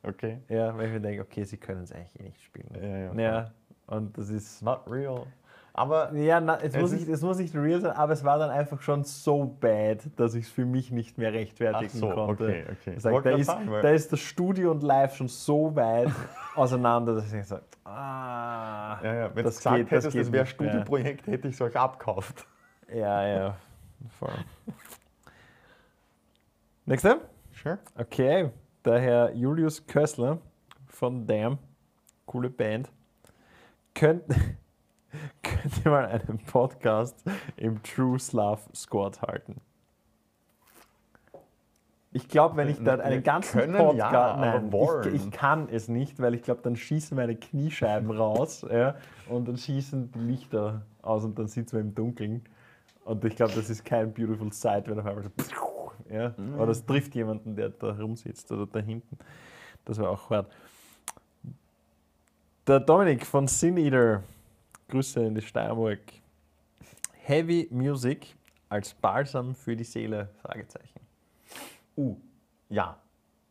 Okay. 0.03 0.39
Ja, 0.49 0.75
weil 0.75 0.87
ich 0.87 0.93
mir 0.93 1.01
denke, 1.01 1.21
okay, 1.21 1.43
sie 1.43 1.57
können 1.57 1.83
es 1.83 1.91
eigentlich 1.91 2.19
eh 2.19 2.23
nicht 2.23 2.41
spielen. 2.41 2.69
Ja, 2.75 2.97
ja, 2.97 3.13
ja 3.13 3.51
und 3.87 4.17
das 4.17 4.29
ist. 4.29 4.61
Not 4.61 4.89
real. 4.89 5.25
Aber 5.73 6.13
Ja, 6.13 6.41
na, 6.41 6.59
es, 6.59 6.75
muss 6.75 6.91
nicht, 6.91 7.07
es 7.07 7.21
muss 7.21 7.37
nicht 7.37 7.55
real 7.55 7.79
sein, 7.79 7.91
aber 7.91 8.11
es 8.11 8.23
war 8.25 8.37
dann 8.37 8.49
einfach 8.49 8.81
schon 8.81 9.05
so 9.05 9.45
bad, 9.45 9.99
dass 10.17 10.33
ich 10.33 10.45
es 10.45 10.51
für 10.51 10.65
mich 10.65 10.91
nicht 10.91 11.17
mehr 11.17 11.31
rechtfertigen 11.31 11.91
Ach 11.93 11.97
so, 11.97 12.09
konnte. 12.09 12.43
okay, 12.43 12.65
okay. 12.71 12.93
Ich 12.97 13.01
sag, 13.03 13.23
da, 13.23 13.29
ist, 13.31 13.49
da 13.49 13.89
ist 13.89 14.11
das 14.11 14.19
Studio 14.19 14.71
und 14.71 14.83
Live 14.83 15.15
schon 15.15 15.29
so 15.29 15.73
weit 15.75 16.09
auseinander, 16.55 17.15
dass 17.15 17.27
ich 17.27 17.39
gesagt 17.39 17.77
ah, 17.85 18.99
ja, 19.01 19.13
ja, 19.13 19.29
wenn 19.29 19.35
du 19.35 19.43
das 19.43 19.57
gesagt 19.57 19.77
geht- 19.77 19.85
das 19.87 19.91
hättest, 20.03 20.11
geht 20.13 20.25
das 20.25 20.31
wäre. 20.33 20.45
Studioprojekt, 20.45 21.27
hätte 21.27 21.47
ich 21.47 21.55
es 21.55 21.61
euch 21.61 21.75
abkauft. 21.77 22.45
Ja, 22.93 23.25
ja, 23.25 23.57
voll. 24.19 24.29
Nächste? 26.85 27.21
Sure. 27.63 27.79
Okay, 27.97 28.49
der 28.85 28.99
Herr 28.99 29.33
Julius 29.33 29.85
Kössler 29.85 30.39
von 30.87 31.25
Damn, 31.27 31.57
coole 32.25 32.49
Band, 32.49 32.89
könnt, 33.93 34.23
könnt 35.43 35.85
ihr 35.85 35.91
mal 35.91 36.05
einen 36.05 36.39
Podcast 36.39 37.23
im 37.57 37.81
True 37.83 38.19
Slav 38.19 38.69
Squad 38.73 39.21
halten. 39.21 39.61
Ich 42.13 42.27
glaube, 42.27 42.57
wenn 42.57 42.67
ich 42.67 42.77
da 42.77 42.97
Wir 42.97 43.05
einen 43.05 43.23
ganzen 43.23 43.59
können 43.61 43.77
Podcast, 43.77 44.13
ja, 44.13 44.35
nein, 44.35 44.69
ich, 45.05 45.13
ich 45.13 45.31
kann 45.31 45.69
es 45.69 45.87
nicht, 45.87 46.19
weil 46.19 46.35
ich 46.35 46.41
glaube, 46.41 46.59
dann 46.61 46.75
schießen 46.75 47.15
meine 47.15 47.37
Kniescheiben 47.37 48.11
raus 48.17 48.65
ja, 48.69 48.95
und 49.29 49.47
dann 49.47 49.57
schießen 49.57 50.11
die 50.11 50.19
Lichter 50.19 50.81
aus 51.01 51.23
und 51.23 51.39
dann 51.39 51.47
sitzen 51.47 51.73
wir 51.73 51.81
im 51.81 51.95
Dunkeln. 51.95 52.43
Und 53.05 53.23
ich 53.23 53.35
glaube, 53.35 53.53
das 53.55 53.69
ist 53.69 53.85
kein 53.85 54.13
beautiful 54.13 54.51
sight, 54.51 54.89
wenn 54.89 54.99
auf 54.99 55.05
einmal 55.05 55.23
so, 55.23 55.29
ja, 56.11 56.35
oder 56.57 56.71
es 56.71 56.85
trifft 56.85 57.15
jemanden, 57.15 57.55
der 57.55 57.69
da 57.69 57.91
rumsitzt 57.91 58.51
oder 58.51 58.67
da 58.67 58.79
hinten. 58.79 59.17
Das 59.85 59.97
wäre 59.97 60.09
auch 60.09 60.29
hart. 60.29 60.51
Der 62.67 62.79
Dominik 62.79 63.25
von 63.25 63.47
Sin 63.47 63.77
Eater, 63.77 64.23
Grüße 64.89 65.23
in 65.25 65.35
die 65.35 65.41
Steiermark. 65.41 65.99
Heavy 67.13 67.67
Music 67.71 68.35
als 68.69 68.93
Balsam 68.93 69.55
für 69.55 69.75
die 69.75 69.83
Seele? 69.83 70.29
Fragezeichen. 70.41 70.99
Uh, 71.95 72.15
ja. 72.69 72.97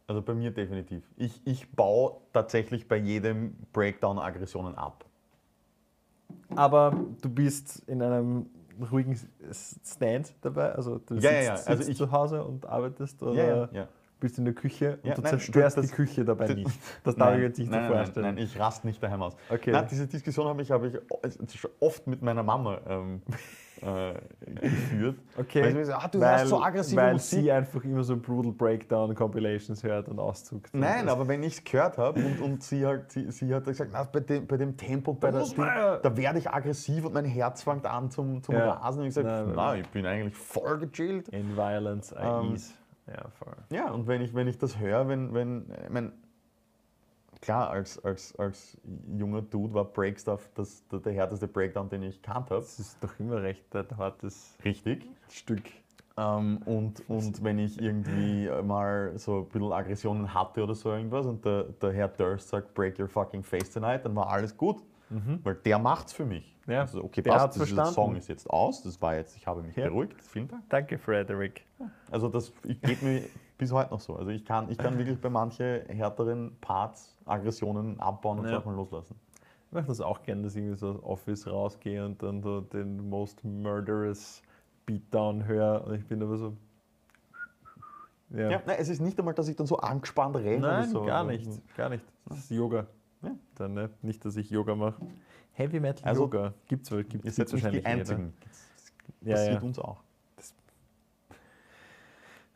Also 0.06 0.22
bei 0.22 0.34
mir 0.34 0.50
definitiv. 0.50 1.04
Ich, 1.16 1.40
ich 1.44 1.70
baue 1.70 2.16
tatsächlich 2.32 2.88
bei 2.88 2.96
jedem 2.96 3.54
Breakdown 3.72 4.18
Aggressionen 4.18 4.74
ab. 4.74 5.04
Aber 6.56 6.92
du 7.22 7.28
bist 7.28 7.88
in 7.88 8.02
einem 8.02 8.46
ruhigen 8.82 9.18
Stand 9.84 10.34
dabei, 10.42 10.72
also 10.74 10.98
du 10.98 11.14
Ja, 11.14 11.20
sitzt, 11.20 11.32
ja, 11.32 11.40
ja. 11.42 11.52
Also 11.54 11.76
sitzt 11.76 11.88
ich- 11.90 11.96
zu 11.98 12.10
Hause 12.12 12.44
und 12.44 12.66
arbeitest 12.66 13.22
oder 13.22 13.34
Ja, 13.34 13.44
ja, 13.44 13.68
ja. 13.72 13.88
Bist 14.20 14.38
in 14.38 14.44
der 14.44 14.54
Küche 14.54 14.98
und 15.02 15.08
Ja, 15.08 15.14
du 15.14 15.22
nein, 15.22 15.30
zerstörst 15.30 15.76
das- 15.78 15.86
die 15.88 15.92
Küche 15.92 16.24
dabei 16.24 16.46
das- 16.46 16.56
nicht. 16.56 16.70
Das 17.04 17.16
darf 17.16 17.34
ich 17.36 17.42
jetzt 17.42 17.58
nicht 17.58 17.70
nein, 17.70 17.88
so 17.88 17.94
vorstellen. 17.94 18.26
Nein, 18.26 18.34
nein, 18.36 18.44
ich 18.44 18.58
raste 18.58 18.86
nicht 18.86 19.02
daheim 19.02 19.22
aus. 19.22 19.36
Okay. 19.48 19.72
Nein, 19.72 19.86
diese 19.90 20.06
Diskussion 20.06 20.46
habe 20.46 20.62
ich, 20.62 20.70
habe 20.70 20.88
ich 20.88 20.98
oft 21.80 22.06
mit 22.06 22.22
meiner 22.22 22.42
Mama 22.42 22.78
ähm, 22.86 23.22
äh, 23.82 24.12
geführt. 24.60 25.16
Okay. 25.38 25.74
Weil 25.74 25.84
so, 25.86 25.92
ah, 25.94 26.06
du 26.08 26.20
weil, 26.20 26.38
hörst 26.38 26.48
so 26.48 26.62
aggressive 26.62 27.00
weil 27.00 27.12
Musik. 27.14 27.40
sie 27.40 27.50
einfach 27.52 27.82
immer 27.84 28.02
so 28.04 28.16
Brutal 28.16 28.52
Breakdown 28.52 29.14
Compilations 29.14 29.82
hört 29.82 30.08
und 30.08 30.18
auszuckt. 30.18 30.68
Nein, 30.74 31.08
aber 31.08 31.26
wenn 31.26 31.42
ich 31.42 31.54
es 31.54 31.64
gehört 31.64 31.96
habe 31.96 32.20
und, 32.20 32.40
und 32.42 32.62
sie, 32.62 32.84
halt, 32.84 33.10
sie, 33.10 33.30
sie 33.30 33.54
hat 33.54 33.64
gesagt, 33.64 33.90
na, 33.94 34.02
bei, 34.04 34.20
dem, 34.20 34.46
bei 34.46 34.58
dem 34.58 34.76
Tempo, 34.76 35.14
bei 35.14 35.30
der, 35.30 35.46
man- 35.56 35.98
da 36.02 36.14
werde 36.16 36.38
ich 36.38 36.50
aggressiv 36.50 37.06
und 37.06 37.14
mein 37.14 37.24
Herz 37.24 37.62
fängt 37.62 37.86
an 37.86 38.10
zum, 38.10 38.42
zum 38.42 38.54
Ja. 38.54 38.72
Rasen. 38.74 39.00
Und 39.00 39.08
ich 39.08 39.14
sage, 39.14 39.28
Nein, 39.28 39.52
na, 39.56 39.74
ich 39.76 39.88
bin 39.88 40.04
eigentlich 40.04 40.36
voll 40.36 40.78
gechillt. 40.78 41.28
In 41.30 41.56
Violence, 41.56 42.12
I 42.12 42.16
Ähm, 42.22 42.52
ease. 42.52 42.72
Ja, 43.10 43.28
voll. 43.30 43.56
Ja, 43.70 43.90
und 43.90 44.06
wenn 44.06 44.20
ich, 44.22 44.34
wenn 44.34 44.46
ich 44.46 44.58
das 44.58 44.78
höre, 44.78 45.08
wenn, 45.08 45.34
wenn, 45.34 45.66
ich 45.84 45.90
mein, 45.90 46.12
klar, 47.40 47.70
als, 47.70 48.02
als, 48.04 48.36
als 48.38 48.76
junger 49.16 49.42
Dude 49.42 49.74
war 49.74 49.84
Breakstuff 49.84 50.48
das, 50.54 50.86
der, 50.88 51.00
der 51.00 51.12
härteste 51.12 51.48
Breakdown, 51.48 51.88
den 51.88 52.02
ich 52.02 52.22
kannt 52.22 52.50
habe. 52.50 52.60
Das 52.60 52.78
ist 52.78 53.02
doch 53.02 53.18
immer 53.18 53.42
recht 53.42 53.74
ein 53.74 53.86
hartes 53.96 54.56
Richtig. 54.64 55.06
Stück. 55.28 55.62
Ähm, 56.16 56.58
und, 56.66 57.08
und 57.08 57.42
wenn 57.42 57.58
ich 57.58 57.80
irgendwie 57.80 58.50
mal 58.62 59.16
so 59.16 59.38
ein 59.38 59.46
bisschen 59.46 59.72
Aggressionen 59.72 60.34
hatte 60.34 60.62
oder 60.62 60.74
so 60.74 60.90
irgendwas 60.90 61.26
und 61.26 61.44
der, 61.44 61.64
der 61.64 61.92
Herr 61.92 62.08
Durst 62.08 62.48
sagt, 62.48 62.74
break 62.74 62.98
your 62.98 63.08
fucking 63.08 63.42
face 63.42 63.70
tonight, 63.70 64.04
dann 64.04 64.14
war 64.14 64.28
alles 64.28 64.56
gut. 64.56 64.82
Weil 65.42 65.56
der 65.56 65.78
macht's 65.78 66.12
für 66.12 66.24
mich. 66.24 66.56
Ja, 66.66 66.82
Also, 66.82 67.02
okay, 67.02 67.20
der 67.22 67.32
passt, 67.32 67.58
der 67.76 67.84
Song 67.86 68.14
ist 68.14 68.28
jetzt 68.28 68.48
aus, 68.48 68.82
das 68.84 69.02
war 69.02 69.16
jetzt, 69.16 69.36
ich 69.36 69.46
habe 69.46 69.62
mich 69.62 69.74
Ja. 69.74 69.88
beruhigt, 69.88 70.22
vielen 70.22 70.46
Dank. 70.46 70.62
Danke, 70.68 70.98
Frederick. 70.98 71.66
Also 72.12 72.28
das 72.28 72.52
geht 72.62 73.02
mir 73.02 73.22
bis 73.58 73.72
heute 73.72 73.90
noch 73.90 73.98
so. 74.00 74.14
Also 74.14 74.30
ich 74.30 74.44
kann, 74.44 74.70
ich 74.70 74.78
kann 74.78 74.96
wirklich 74.96 75.20
bei 75.20 75.28
manchen 75.30 75.84
härteren 75.86 76.56
Parts 76.60 77.16
Aggressionen 77.24 77.98
abbauen 77.98 78.38
und 78.38 78.46
Ja. 78.48 78.60
mal 78.64 78.74
loslassen. 78.74 79.16
Ich 79.66 79.72
mache 79.72 79.86
das 79.86 80.00
auch 80.00 80.22
gerne, 80.22 80.42
dass 80.42 80.54
ich 80.54 80.62
irgendwie 80.62 80.76
so 80.78 80.90
aus 80.90 81.02
Office 81.02 81.46
rausgehe 81.48 82.04
und 82.04 82.22
dann 82.22 82.40
so 82.42 82.60
den 82.60 83.08
most 83.08 83.44
murderous 83.44 84.42
Beatdown 84.86 85.44
höre 85.44 85.84
und 85.86 85.94
ich 85.94 86.06
bin 86.06 86.22
aber 86.22 86.36
so. 86.36 86.56
Ja. 88.30 88.50
Ja, 88.50 88.62
nein, 88.64 88.76
es 88.78 88.88
ist 88.88 89.00
nicht 89.00 89.18
einmal, 89.18 89.34
dass 89.34 89.48
ich 89.48 89.56
dann 89.56 89.66
so 89.66 89.76
angespannt 89.78 90.36
renne 90.36 90.58
oder 90.58 90.72
Nein, 90.78 90.88
so. 90.88 91.04
gar 91.04 91.24
nicht. 91.24 91.48
Gar 91.76 91.88
nicht. 91.88 92.04
Das 92.26 92.38
ist 92.38 92.50
Yoga. 92.50 92.86
Ja. 93.22 93.36
Dann 93.56 93.74
ne? 93.74 93.90
nicht, 94.02 94.24
dass 94.24 94.36
ich 94.36 94.50
Yoga 94.50 94.74
mache. 94.74 95.00
Heavy 95.52 95.80
Metal 95.80 96.04
Also, 96.08 96.22
Yoga. 96.22 96.54
Gibt's 96.66 96.90
wohl, 96.90 97.04
gibt's, 97.04 97.14
Ihr 97.14 97.20
gibt's 97.20 97.36
seid 97.36 97.48
die 97.48 97.52
wahrscheinlich 97.52 97.84
jeder. 97.84 97.98
Einzigen. 97.98 98.32
Das 98.40 98.62
Ja, 99.22 99.34
passiert 99.34 99.54
ja. 99.62 99.66
uns 99.66 99.78
auch. 99.78 100.02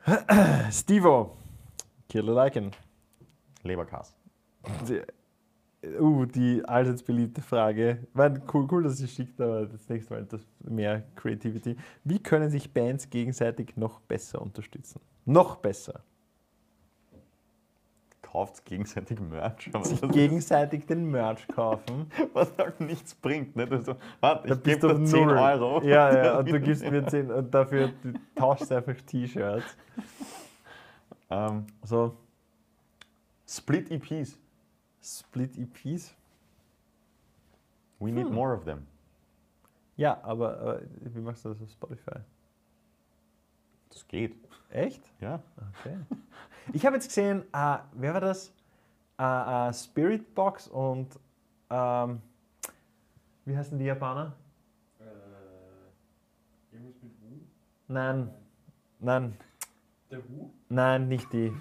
Stevo. 0.71 1.37
Killer 2.09 2.45
Lycan. 2.45 2.71
Leberkass. 3.63 4.15
Die, 4.89 5.03
uh, 5.99 6.25
die 6.27 6.65
allseits 6.65 7.03
beliebte 7.03 7.43
Frage. 7.43 8.07
War 8.13 8.31
cool, 8.53 8.67
cool, 8.71 8.83
dass 8.83 8.99
sie 8.99 9.09
schickt, 9.09 9.41
aber 9.41 9.67
das 9.67 9.89
nächste 9.89 10.15
Mal 10.15 10.23
etwas 10.23 10.47
mehr 10.61 11.03
Creativity. 11.17 11.77
Wie 12.05 12.19
können 12.19 12.51
sich 12.51 12.73
Bands 12.73 13.09
gegenseitig 13.11 13.77
noch 13.77 14.01
besser 14.01 14.41
unterstützen? 14.43 15.01
Noch 15.25 15.57
besser. 15.57 16.03
Kauft 18.35 18.65
gegenseitig 18.65 19.21
Merch. 19.21 19.71
Sich 19.85 20.01
gegenseitig 20.11 20.87
den 20.87 21.05
Merch 21.09 21.47
kaufen. 21.47 22.11
was 22.33 22.53
halt 22.59 22.81
nichts 22.81 23.15
bringt. 23.15 23.55
Nicht? 23.55 23.71
Also, 23.71 23.95
warte, 24.19 24.49
Da 24.49 24.55
ich 24.57 24.61
bist 24.61 24.81
gebe 24.81 24.93
dir 24.93 25.01
auf 25.03 25.09
10 25.09 25.27
Null. 25.29 25.37
Euro. 25.39 25.83
Ja, 25.85 26.13
ja, 26.25 26.39
und 26.41 26.51
du 26.51 26.61
gibst 26.61 26.83
mir 26.83 27.07
10 27.07 27.31
und 27.31 27.55
dafür 27.55 27.93
tauschst 28.35 28.73
einfach 28.73 28.97
T-Shirts. 29.03 29.77
Ähm, 31.31 31.65
So, 31.85 32.17
Split 33.47 33.93
EPs. 33.93 34.37
Split 35.01 35.57
EPs. 35.57 36.13
We 38.01 38.11
need 38.11 38.27
Hm. 38.27 38.35
more 38.35 38.53
of 38.57 38.65
them. 38.65 38.85
Ja, 39.97 40.21
aber, 40.25 40.59
aber 40.59 40.81
wie 41.03 41.21
machst 41.21 41.45
du 41.45 41.51
das 41.51 41.63
auf 41.63 41.71
Spotify? 41.71 42.19
Das 43.91 44.09
geht. 44.09 44.35
Echt? 44.71 45.09
Ja. 45.21 45.41
Okay. 45.79 45.97
Ich 46.73 46.85
habe 46.87 46.97
jetzt 46.97 47.09
gesehen, 47.09 47.43
äh, 47.53 47.77
wer 47.93 48.15
war 48.15 48.21
das? 48.21 48.53
Äh, 49.19 49.69
äh, 49.69 49.73
Spirit 49.73 50.35
Box 50.35 50.69
und 50.69 51.09
ähm, 51.71 52.21
wie 53.45 53.57
heißen 53.57 53.79
die 53.79 53.85
Japaner? 53.85 54.33
Irgendwas 56.73 57.03
mit 57.03 57.13
Wu? 57.23 57.39
Nein, 57.89 58.31
nein, 58.99 59.37
Der 60.11 60.19
Wu? 60.29 60.51
nein, 60.69 61.09
nicht 61.09 61.33
die. 61.33 61.53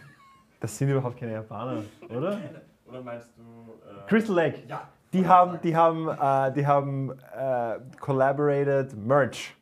Das 0.60 0.78
sind 0.78 0.90
überhaupt 0.90 1.18
keine 1.20 1.34
Japaner, 1.34 1.84
oder? 2.10 2.40
Oder 2.88 3.02
meinst 3.02 3.32
du. 3.38 3.42
Äh, 3.90 4.08
Crystal 4.08 4.36
Lake. 4.36 4.64
Ja. 4.68 4.88
Die 5.14 5.28
haben, 5.28 5.60
die 5.64 5.76
haben, 5.76 6.08
äh, 6.10 6.54
die 6.54 6.66
haben 6.68 7.12
äh, 7.36 7.80
collaborated 8.00 8.94
Merch. 8.96 9.56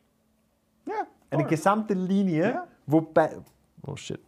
Ja. 0.86 1.06
Eine 1.30 1.44
gesamte 1.46 1.94
Linie, 1.94 2.50
Ja. 2.50 2.66
wobei. 2.86 3.38
Oh 3.86 3.96
shit. 3.96 4.20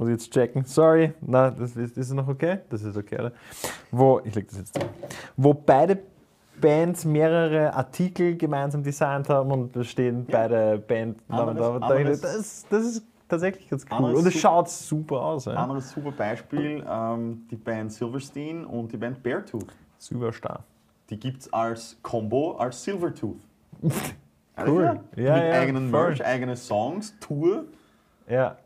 Muss 0.00 0.08
ich 0.08 0.12
jetzt 0.14 0.32
checken. 0.32 0.64
Sorry. 0.64 1.12
Na, 1.20 1.50
das 1.50 1.76
ist, 1.76 1.98
ist 1.98 2.08
es 2.08 2.12
noch 2.14 2.26
okay? 2.26 2.60
Das 2.70 2.80
ist 2.82 2.96
okay, 2.96 3.16
oder? 3.16 3.32
Wo, 3.90 4.18
ich 4.24 4.34
leg 4.34 4.48
das 4.48 4.56
jetzt 4.56 4.74
da. 4.78 4.86
Wo 5.36 5.52
beide 5.52 5.98
Bands 6.58 7.04
mehrere 7.04 7.74
Artikel 7.74 8.34
gemeinsam 8.38 8.82
designt 8.82 9.28
haben 9.28 9.50
und 9.52 9.76
da 9.76 9.84
stehen 9.84 10.24
beide 10.24 10.78
Bandnamen 10.78 11.54
da. 11.54 11.68
Anderes- 11.68 11.74
Und 11.74 11.80
da 11.82 11.88
dachte 11.88 11.94
ich, 12.00 12.06
anderes- 12.06 12.20
Das, 12.22 12.66
das 12.70 12.84
ist 12.86 13.02
tatsächlich 13.28 13.68
ganz 13.68 13.84
cool. 13.98 14.14
Und 14.14 14.26
es 14.26 14.34
schaut 14.40 14.70
super 14.70 15.20
aus. 15.20 15.44
Ja. 15.44 15.52
Anderes 15.52 15.90
super 15.90 16.12
Beispiel, 16.12 16.82
ähm, 16.90 17.42
die 17.50 17.56
Band 17.56 17.92
Silverstein 17.92 18.64
und 18.64 18.90
die 18.90 18.96
Band 18.96 19.22
Beartooth. 19.22 19.66
Superstar. 19.98 20.64
Die 21.10 21.20
gibt 21.20 21.42
es 21.42 21.52
als 21.52 21.98
Combo 22.02 22.52
als 22.56 22.82
Silvertooth. 22.82 23.36
Cool. 24.66 24.82
Ja, 25.16 25.22
Ja, 25.22 25.34
mit 25.36 25.44
ja, 25.44 25.60
eigenen 25.60 25.90
voll. 25.90 26.06
Merch, 26.08 26.24
eigene 26.26 26.54
Songs, 26.56 27.14
Tour. 27.18 27.64
Ja. 28.28 28.56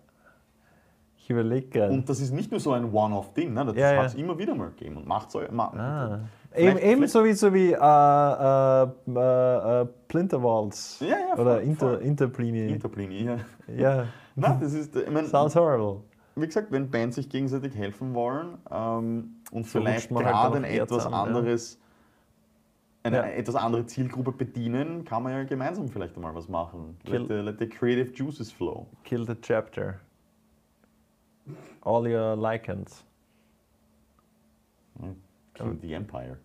Ich 1.25 1.31
überlege 1.31 1.69
gerade. 1.69 1.91
Und 1.95 2.07
das 2.07 2.21
ist 2.21 2.33
nicht 2.33 2.51
nur 2.51 2.61
so 2.61 2.73
ein 2.73 2.93
One-Off-Ding, 2.93 3.55
ne? 3.55 3.65
das 3.65 3.75
Ja, 3.77 3.93
ja. 3.93 3.99
hat 4.01 4.09
es 4.09 4.15
immer 4.15 4.37
wieder 4.37 4.55
mal 4.55 4.69
gegeben. 4.69 4.99
Und 4.99 5.07
macht's 5.09 5.35
euch. 5.35 5.51
Ma 5.51 5.69
Ah. 5.75 6.21
Vielleicht- 6.53 6.77
Eben, 6.83 6.93
ebenso 6.93 7.25
wie, 7.25 7.33
so 7.33 7.53
wie 7.55 7.73
äh, 7.73 7.77
äh, 7.77 8.83
äh, 9.09 9.81
äh, 9.83 9.87
Plinterwalds 10.07 11.01
Ja, 11.01 11.07
ja, 11.09 11.33
oder 11.33 11.55
voll, 11.55 11.63
Inter, 11.63 11.95
voll. 11.95 12.03
Interplini. 12.03 12.69
Interplini, 12.69 13.23
ja. 13.25 13.37
ja, 13.75 14.05
Nein, 14.37 14.59
das 14.61 14.75
ist, 14.75 14.95
ich 14.95 15.11
mein, 15.11 15.27
sounds 15.27 15.57
horrible. 15.57 16.03
wie 16.37 16.45
gesagt, 16.47 16.71
wenn 16.71 16.91
Bands 16.91 17.17
sich 17.17 17.31
gegenseitig 17.31 17.75
helfen 17.75 18.13
wollen 18.15 18.59
ähm, 18.71 19.37
und 19.51 19.65
So 19.67 19.79
vielleicht 19.81 20.11
halt 20.11 20.27
gerade 20.27 20.55
dann 20.57 20.65
ein 20.67 20.71
etwas 20.79 21.05
ja. 21.05 21.11
anderes, 21.11 21.81
eine 23.03 23.17
Ja. 23.17 23.25
etwas 23.25 23.55
andere 23.55 23.87
Zielgruppe 23.87 24.33
bedienen, 24.33 25.05
kann 25.07 25.23
man 25.23 25.33
ja 25.33 25.43
gemeinsam 25.45 25.89
vielleicht 25.89 26.17
einmal 26.17 26.35
was 26.35 26.49
machen. 26.49 26.99
Kill- 27.05 27.21
Let 27.23 27.29
the, 27.29 27.35
let 27.35 27.59
the 27.59 27.69
creative 27.69 28.13
juices 28.15 28.53
flow. 28.53 28.87
Kill 29.05 29.27
the 29.27 29.35
chapter. 29.41 30.01
All 31.83 32.07
your 32.09 32.37
lichens. 32.37 33.05
Kill 35.55 35.77
the 35.81 35.95
Empire. 35.95 36.39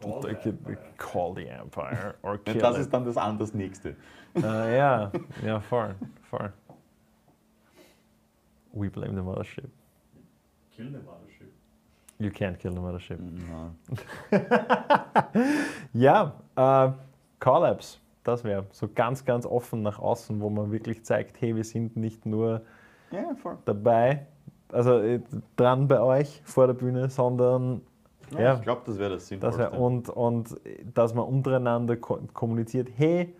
Call 0.00 0.20
they 0.20 0.34
the 0.34 0.52
could 0.52 0.78
call 0.98 1.34
the 1.34 1.48
empire 1.48 2.16
or 2.22 2.38
kill 2.44 2.60
das 2.60 2.78
ist 2.78 2.92
dann 2.92 3.04
das, 3.04 3.16
an- 3.16 3.38
das 3.38 3.54
nächste. 3.54 3.96
Äh, 4.36 4.76
ja, 4.76 5.10
ja, 5.44 5.60
voll, 5.60 5.94
voll. 6.30 6.52
We 8.72 8.88
blame 8.90 9.14
the 9.14 9.22
mothership. 9.22 9.68
Kill 10.76 10.90
the 10.92 10.98
mothership. 10.98 11.48
You 12.18 12.30
can't 12.30 12.58
kill 12.58 12.72
the 12.72 12.80
mothership. 12.80 13.18
Ja. 15.92 16.34
Ja, 16.54 16.86
äh, 16.86 16.92
Collabs, 17.40 17.98
das 18.22 18.44
wäre 18.44 18.66
so 18.70 18.88
ganz, 18.94 19.24
ganz 19.24 19.46
offen 19.46 19.82
nach 19.82 19.98
außen, 19.98 20.40
wo 20.40 20.50
man 20.50 20.70
wirklich 20.70 21.04
zeigt, 21.04 21.40
hey, 21.40 21.56
wir 21.56 21.64
sind 21.64 21.96
nicht 21.96 22.26
nur 22.26 22.62
ja, 23.12 23.34
voll. 23.34 23.58
dabei, 23.64 24.26
also 24.68 24.98
äh, 24.98 25.20
dran 25.56 25.88
bei 25.88 26.00
euch 26.00 26.42
vor 26.44 26.66
der 26.66 26.74
Bühne, 26.74 27.10
sondern 27.10 27.82
Ja, 28.32 28.40
Ja. 28.40 28.54
Ich 28.54 28.62
glaube, 28.62 28.82
das 28.86 28.98
wäre 28.98 29.14
das 29.14 29.28
Sinnvollste. 29.28 29.72
wir, 29.72 29.78
und, 29.78 30.08
und 30.08 30.60
dass 30.94 31.14
man 31.14 31.24
untereinander 31.24 31.96
ko 31.96 32.20
kommuniziert, 32.32 32.88
hey, 32.96 33.34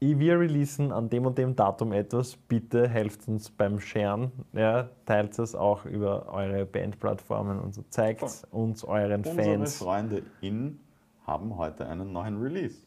wir 0.00 0.38
releasen 0.38 0.92
an 0.92 1.10
dem 1.10 1.26
und 1.26 1.36
dem 1.38 1.56
Datum 1.56 1.92
etwas, 1.92 2.36
bitte 2.36 2.88
helft 2.88 3.26
uns 3.28 3.50
beim 3.50 3.80
Sharen, 3.80 4.30
ja, 4.52 4.88
teilt 5.06 5.38
es 5.38 5.54
auch 5.54 5.84
über 5.84 6.32
eure 6.32 6.64
Bandplattformen 6.64 7.58
und 7.58 7.74
so, 7.74 7.82
zeigt 7.90 8.22
uns 8.50 8.84
euren 8.84 9.24
Unsere 9.24 9.36
Fans. 9.36 9.76
Freunde 9.76 10.22
in 10.40 10.80
haben 11.26 11.56
heute 11.58 11.86
einen 11.86 12.12
neuen 12.12 12.40
Release. 12.40 12.78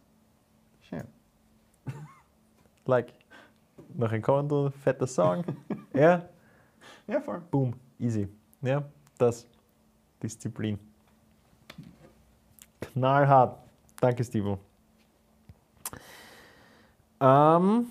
Schön. 0.82 1.04
Like, 2.86 3.14
noch 3.96 4.12
ein 4.12 4.22
Konto, 4.22 4.70
fetter 4.70 5.08
Song. 5.08 5.44
ja, 5.94 6.24
Ja, 7.08 7.22
voll. 7.22 7.42
boom, 7.52 7.74
easy. 8.00 8.28
Ja, 8.62 8.84
das 9.18 9.48
Disziplin. 10.22 10.78
Knallhart. 12.82 13.58
Danke, 14.00 14.24
Stivo. 14.24 14.58
Ähm, 17.20 17.88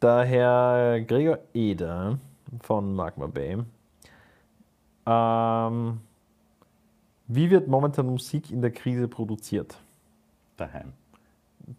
der 0.00 0.24
Herr 0.24 1.00
Gregor 1.02 1.38
Eder 1.52 2.18
von 2.62 2.94
Magma 2.94 3.26
Bay. 3.26 3.58
Ähm, 5.06 6.00
wie 7.26 7.50
wird 7.50 7.68
momentan 7.68 8.06
Musik 8.06 8.50
in 8.50 8.62
der 8.62 8.70
Krise 8.70 9.06
produziert? 9.08 9.76
Daheim. 10.56 10.92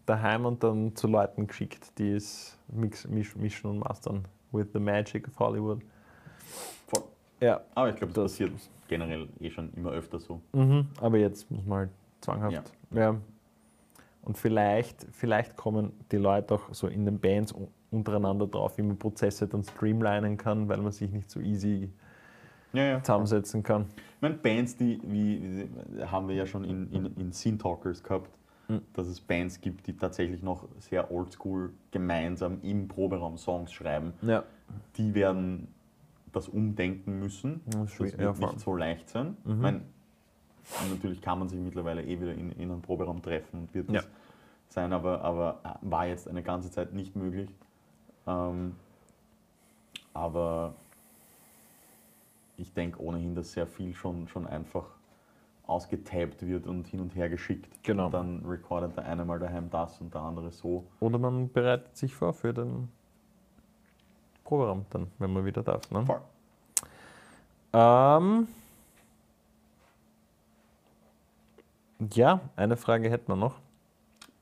Daheim 0.06 0.44
und 0.46 0.62
dann 0.62 0.94
zu 0.96 1.06
Leuten 1.06 1.46
geschickt, 1.46 1.98
die 1.98 2.12
es 2.12 2.58
mix, 2.68 3.06
misch, 3.08 3.34
mischen 3.36 3.70
und 3.70 3.78
mastern. 3.80 4.24
With 4.52 4.68
the 4.72 4.78
magic 4.80 5.28
of 5.28 5.38
Hollywood. 5.38 5.80
Voll. 6.86 7.02
Ja. 7.40 7.60
Aber 7.74 7.90
ich 7.90 7.96
glaube, 7.96 8.12
das, 8.12 8.24
Das- 8.24 8.32
passiert 8.32 8.52
generell 8.88 9.28
eh 9.40 9.50
schon 9.50 9.72
immer 9.74 9.90
öfter 9.90 10.18
so. 10.20 10.40
Mhm. 10.52 10.86
Aber 11.00 11.18
jetzt 11.18 11.50
muss 11.50 11.64
man 11.66 11.78
halt 11.78 11.90
zwanghaft. 12.20 12.72
Ja. 12.92 13.16
Und 14.22 14.38
vielleicht, 14.38 15.06
vielleicht 15.12 15.56
kommen 15.56 15.92
die 16.10 16.16
Leute 16.16 16.54
auch 16.54 16.72
so 16.72 16.88
in 16.88 17.04
den 17.04 17.18
Bands 17.18 17.54
untereinander 17.90 18.46
drauf, 18.46 18.76
wie 18.78 18.82
man 18.82 18.96
Prozesse 18.98 19.46
dann 19.46 19.62
streamlinen 19.64 20.36
kann, 20.36 20.68
weil 20.68 20.78
man 20.78 20.92
sich 20.92 21.10
nicht 21.10 21.30
so 21.30 21.40
easy 21.40 21.90
Ja, 22.72 22.82
ja. 22.84 23.02
zusammensetzen 23.02 23.62
kann. 23.62 23.86
Ich 24.16 24.22
meine, 24.22 24.34
Bands, 24.34 24.76
die, 24.76 25.00
wie, 25.04 25.68
wie 25.96 26.02
haben 26.04 26.28
wir 26.28 26.34
ja 26.34 26.46
schon 26.46 26.64
in, 26.64 26.90
in, 26.92 27.06
in 27.16 27.32
Scene 27.32 27.58
Talkers 27.58 28.02
gehabt, 28.02 28.30
Mhm. 28.68 28.82
dass 28.94 29.06
es 29.06 29.20
Bands 29.20 29.60
gibt, 29.60 29.86
die 29.86 29.96
tatsächlich 29.96 30.42
noch 30.42 30.68
sehr 30.78 31.10
oldschool 31.10 31.72
gemeinsam 31.90 32.58
im 32.62 32.88
Proberaum 32.88 33.38
Songs 33.38 33.72
schreiben. 33.72 34.12
Ja. 34.22 34.44
Die 34.96 35.14
werden 35.14 35.68
das 36.32 36.48
umdenken 36.48 37.18
müssen. 37.18 37.60
Das 37.66 37.98
wird 38.00 38.20
ja, 38.20 38.32
nicht 38.32 38.60
so 38.60 38.74
leicht 38.74 39.08
sein. 39.08 39.36
Mhm. 39.44 39.52
Ich 39.52 39.58
meine, 39.58 39.80
natürlich 40.90 41.20
kann 41.22 41.38
man 41.38 41.48
sich 41.48 41.60
mittlerweile 41.60 42.02
eh 42.04 42.20
wieder 42.20 42.34
in, 42.34 42.50
in 42.52 42.70
einem 42.70 42.82
Proberaum 42.82 43.22
treffen 43.22 43.60
und 43.60 43.74
wird 43.74 43.88
das 43.88 44.04
Ja. 44.04 44.10
sein, 44.68 44.92
aber, 44.92 45.22
aber 45.22 45.78
war 45.82 46.06
jetzt 46.06 46.28
eine 46.28 46.42
ganze 46.42 46.70
Zeit 46.70 46.92
nicht 46.92 47.14
möglich. 47.14 47.48
Ähm, 48.26 48.74
aber 50.12 50.74
ich 52.56 52.72
denke 52.72 53.00
ohnehin, 53.00 53.34
dass 53.34 53.52
sehr 53.52 53.66
viel 53.66 53.94
schon, 53.94 54.28
schon 54.28 54.46
einfach 54.46 54.95
ausgetaped 55.66 56.46
wird 56.46 56.66
und 56.66 56.86
hin 56.86 57.00
und 57.00 57.14
her 57.14 57.28
geschickt. 57.28 57.68
Genau. 57.82 58.06
Und 58.06 58.12
dann 58.14 58.44
recordet 58.46 58.96
der 58.96 59.04
eine 59.04 59.24
mal 59.24 59.38
daheim 59.38 59.68
das 59.70 60.00
und 60.00 60.14
der 60.14 60.20
andere 60.22 60.50
so. 60.52 60.86
Oder 61.00 61.18
man 61.18 61.50
bereitet 61.52 61.96
sich 61.96 62.14
vor 62.14 62.32
für 62.32 62.52
den 62.54 62.88
Proberaum 64.44 64.86
dann, 64.90 65.08
wenn 65.18 65.32
man 65.32 65.44
wieder 65.44 65.62
darf. 65.62 65.90
Ne? 65.90 66.04
Voll. 66.06 66.20
Ähm, 67.72 68.46
ja, 72.12 72.40
eine 72.56 72.76
Frage 72.76 73.10
hätten 73.10 73.28
wir 73.32 73.36
noch. 73.36 73.56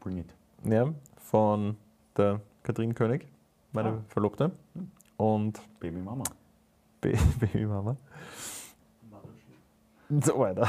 Bring 0.00 0.18
it. 0.18 0.34
Ja, 0.64 0.92
von 1.16 1.76
der 2.16 2.40
Katrin 2.62 2.94
König, 2.94 3.26
meine 3.72 3.88
Ah. 3.90 3.98
Verlobte. 4.08 4.50
Und 5.16 5.60
Baby 5.80 5.98
Mama. 6.00 6.24
Ba- 7.00 7.08
Babymama. 7.40 7.96
So 10.08 10.38
weiter. 10.38 10.68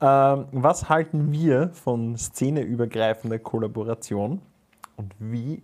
Ähm, 0.00 0.46
was 0.52 0.88
halten 0.88 1.32
wir 1.32 1.70
von 1.70 2.16
szeneübergreifender 2.16 3.38
Kollaboration 3.38 4.40
und 4.96 5.14
wie 5.18 5.62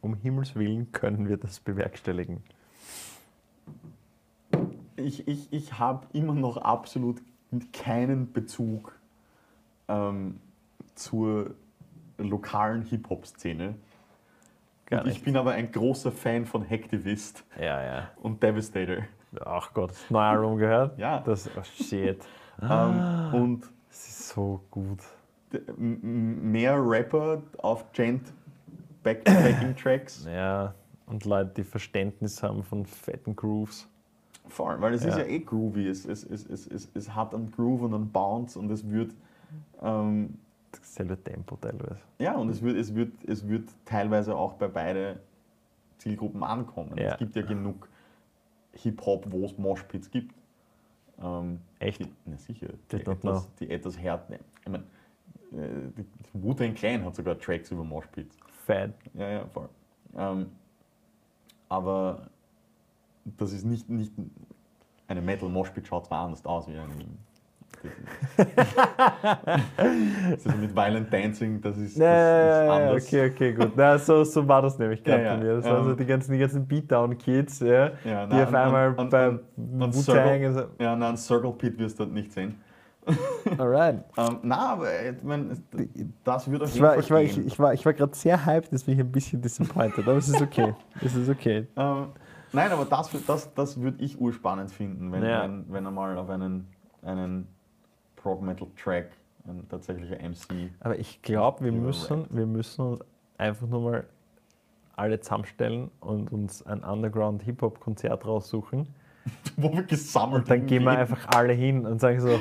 um 0.00 0.14
Himmels 0.14 0.54
Willen 0.54 0.92
können 0.92 1.28
wir 1.28 1.36
das 1.36 1.60
bewerkstelligen? 1.60 2.42
Ich, 4.96 5.26
ich, 5.28 5.52
ich 5.52 5.78
habe 5.78 6.06
immer 6.12 6.34
noch 6.34 6.56
absolut 6.56 7.22
keinen 7.72 8.32
Bezug 8.32 8.98
ähm, 9.88 10.40
zur 10.94 11.54
lokalen 12.18 12.82
Hip-Hop-Szene. 12.82 13.74
Ich 15.06 15.22
bin 15.22 15.36
aber 15.36 15.52
ein 15.52 15.70
großer 15.72 16.12
Fan 16.12 16.46
von 16.46 16.68
Hacktivist 16.68 17.44
Ja, 17.58 17.82
ja. 17.82 18.10
und 18.22 18.42
Devastator. 18.42 18.98
Ach 19.44 19.72
Gott, 19.74 19.90
das 19.90 20.10
neue 20.10 20.22
Album 20.24 20.56
gehört? 20.58 20.98
Ja. 20.98 21.20
Das, 21.20 21.48
oh 21.56 21.62
shit. 21.62 22.24
Ähm, 22.62 23.34
und 23.34 23.60
Das 23.90 24.08
ist 24.08 24.28
so 24.30 24.62
gut. 24.70 25.00
mehr 25.76 26.74
Rapper 26.82 27.42
auf 27.58 27.92
Gent 27.92 28.32
Back 29.02 29.24
Backing 29.24 29.76
Tracks. 29.76 30.26
Ja, 30.26 30.74
und 31.04 31.26
Leute, 31.26 31.50
die 31.58 31.64
Verständnis 31.64 32.42
haben 32.42 32.62
von 32.62 32.86
fetten 32.86 33.36
Grooves. 33.36 33.86
Vor 34.48 34.70
allem, 34.70 34.80
weil 34.80 34.94
es 34.94 35.04
ist 35.04 35.18
Ja. 35.18 35.24
ja 35.24 35.28
eh 35.28 35.40
groovy. 35.40 35.86
Es, 35.86 36.06
es, 36.06 36.24
es, 36.24 36.46
es, 36.46 36.66
es, 36.66 36.88
es 36.94 37.14
hat 37.14 37.34
einen 37.34 37.50
Groove 37.50 37.82
und 37.82 37.94
einen 37.94 38.10
Bounce 38.10 38.58
und 38.58 38.70
es 38.70 38.88
wird. 38.90 39.12
Ähm, 39.82 40.38
Dasselbe 40.72 41.22
Tempo 41.22 41.56
teilweise. 41.56 42.00
Ja, 42.18 42.36
und 42.36 42.48
es 42.48 42.62
wird, 42.62 42.76
es, 42.78 42.94
wird, 42.94 43.12
es 43.26 43.46
wird 43.46 43.68
teilweise 43.84 44.34
auch 44.34 44.54
bei 44.54 44.68
beide 44.68 45.20
Zielgruppen 45.98 46.42
ankommen. 46.42 46.96
Ja. 46.96 47.12
Es 47.12 47.18
gibt 47.18 47.36
ja 47.36 47.42
genug 47.42 47.88
Hip-Hop, 48.78 49.26
wo 49.30 49.44
es 49.44 49.56
Moshpits 49.58 50.10
gibt. 50.10 50.34
Ähm, 51.22 51.60
Echt? 51.78 52.00
Die, 52.00 52.12
na 52.24 52.36
sicher. 52.36 52.68
Die 52.90 52.96
etwas, 52.96 53.48
die 53.56 53.70
etwas 53.70 53.98
härten. 53.98 54.36
Ich 54.60 54.68
meine, 54.70 54.84
äh, 55.52 55.90
Wu-Tang 56.32 56.74
Clan 56.74 57.04
hat 57.04 57.16
sogar 57.16 57.38
Tracks 57.38 57.70
über 57.70 57.84
Moshpits. 57.84 58.36
Fad. 58.66 58.92
Ja, 59.14 59.28
ja, 59.30 59.46
voll. 59.46 59.68
Ähm, 60.16 60.46
aber 61.68 62.28
das 63.24 63.52
ist 63.52 63.64
nicht, 63.64 63.88
nicht 63.88 64.12
eine 65.08 65.20
Metal 65.20 65.48
Moshpit 65.48 65.86
schaut 65.86 66.06
zwar 66.06 66.24
anders 66.24 66.44
aus 66.44 66.68
wie 66.68 66.76
eine. 66.76 66.92
Ist 70.34 70.46
mit 70.60 70.74
Violent 70.74 71.12
Dancing, 71.12 71.60
das 71.60 71.76
ist, 71.76 71.96
das 71.96 72.02
Ja, 72.02 72.64
ist 72.64 72.70
anders. 72.70 73.04
okay, 73.06 73.30
okay, 73.30 73.52
gut. 73.54 73.72
Na, 73.76 73.98
so, 73.98 74.24
so 74.24 74.46
war 74.46 74.62
das 74.62 74.78
nämlich 74.78 75.02
gerade 75.02 75.22
Ja, 75.24 75.34
bei 75.36 75.42
mir. 75.44 75.54
Das 75.56 75.64
waren 75.64 75.84
so 75.84 75.90
ähm, 75.90 75.96
die 75.96 76.06
ganzen, 76.06 76.32
die 76.32 76.38
ganzen 76.38 76.66
Beatdown-Kids, 76.66 77.60
ja, 77.60 77.90
Ja, 78.04 78.26
die 78.26 78.34
na, 78.34 78.42
auf 78.44 78.54
einmal 78.54 78.94
und- 78.94 79.10
bei 79.10 79.38
Wu-Tang... 79.56 79.92
Circle- 79.92 80.46
also- 80.46 80.64
Ja, 80.78 80.96
nein, 80.96 81.16
Circle 81.16 81.52
Pit 81.52 81.78
wirst 81.78 81.98
du 81.98 82.04
dort 82.04 82.14
nicht 82.14 82.32
sehen. 82.32 82.60
Alright. 83.58 84.02
Ähm, 84.18 84.38
na, 84.42 84.72
aber 84.72 84.88
ich 85.08 85.22
mein, 85.22 85.50
das 86.24 86.50
wird 86.50 86.62
auf 86.62 86.68
Ich 86.68 86.74
jeden 86.74 86.86
war, 86.86 86.94
Fall 86.94 87.00
ich 87.04 87.10
war, 87.10 87.20
ich, 87.22 87.38
ich 87.38 87.58
war, 87.58 87.72
ich 87.72 87.86
war 87.86 87.92
gerade 87.92 88.14
sehr 88.16 88.44
hyped, 88.44 88.72
jetzt 88.72 88.84
bin 88.84 88.94
ich 88.94 89.00
ein 89.00 89.12
bisschen 89.12 89.40
disappointed, 89.40 90.00
aber 90.08 90.16
es 90.16 90.28
ist 90.28 90.42
okay. 90.42 90.74
Es 91.00 91.14
ist 91.14 91.28
okay. 91.30 91.68
Ähm, 91.76 92.06
nein, 92.52 92.72
aber 92.72 92.84
das, 92.84 93.08
das, 93.24 93.54
das 93.54 93.80
würde 93.80 94.02
ich 94.02 94.20
urspannend 94.20 94.72
finden, 94.72 95.12
wenn, 95.12 95.22
Ja. 95.24 95.44
wenn, 95.44 95.66
wenn 95.68 95.84
er 95.84 95.92
mal 95.92 96.18
auf 96.18 96.28
einen, 96.30 96.66
einen 97.02 97.46
Prog-Metal-Track 98.26 99.12
ein 99.46 99.68
tatsächlicher 99.68 100.16
MC. 100.16 100.72
Aber 100.80 100.98
ich 100.98 101.22
glaube, 101.22 101.64
wir 101.64 101.70
müssen, 101.70 102.26
wir 102.30 102.46
müssen 102.46 102.84
uns 102.84 103.00
einfach 103.38 103.68
nur 103.68 103.80
mal 103.80 104.04
alle 104.96 105.20
zusammenstellen 105.20 105.92
und 106.00 106.32
uns 106.32 106.66
ein 106.66 106.82
Underground-Hip-Hop-Konzert 106.82 108.26
raussuchen. 108.26 108.88
Wo 109.56 109.72
wir 109.72 109.84
gesammelt 109.84 110.42
Und 110.42 110.50
dann 110.50 110.66
gehen 110.66 110.82
wir 110.82 110.98
einfach 110.98 111.28
alle 111.28 111.52
hin 111.52 111.86
und 111.86 112.00
sagen 112.00 112.20
so, 112.20 112.40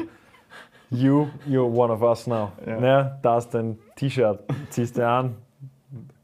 you, 0.90 1.28
you're 1.48 1.72
one 1.72 1.94
of 1.94 2.02
us 2.02 2.26
now. 2.26 2.52
Ja. 2.66 2.80
Ja. 2.80 3.20
da 3.22 3.38
ist 3.38 3.50
dein 3.50 3.78
T-Shirt, 3.96 4.40
ziehst 4.72 4.98
du 4.98 5.08
an. 5.08 5.36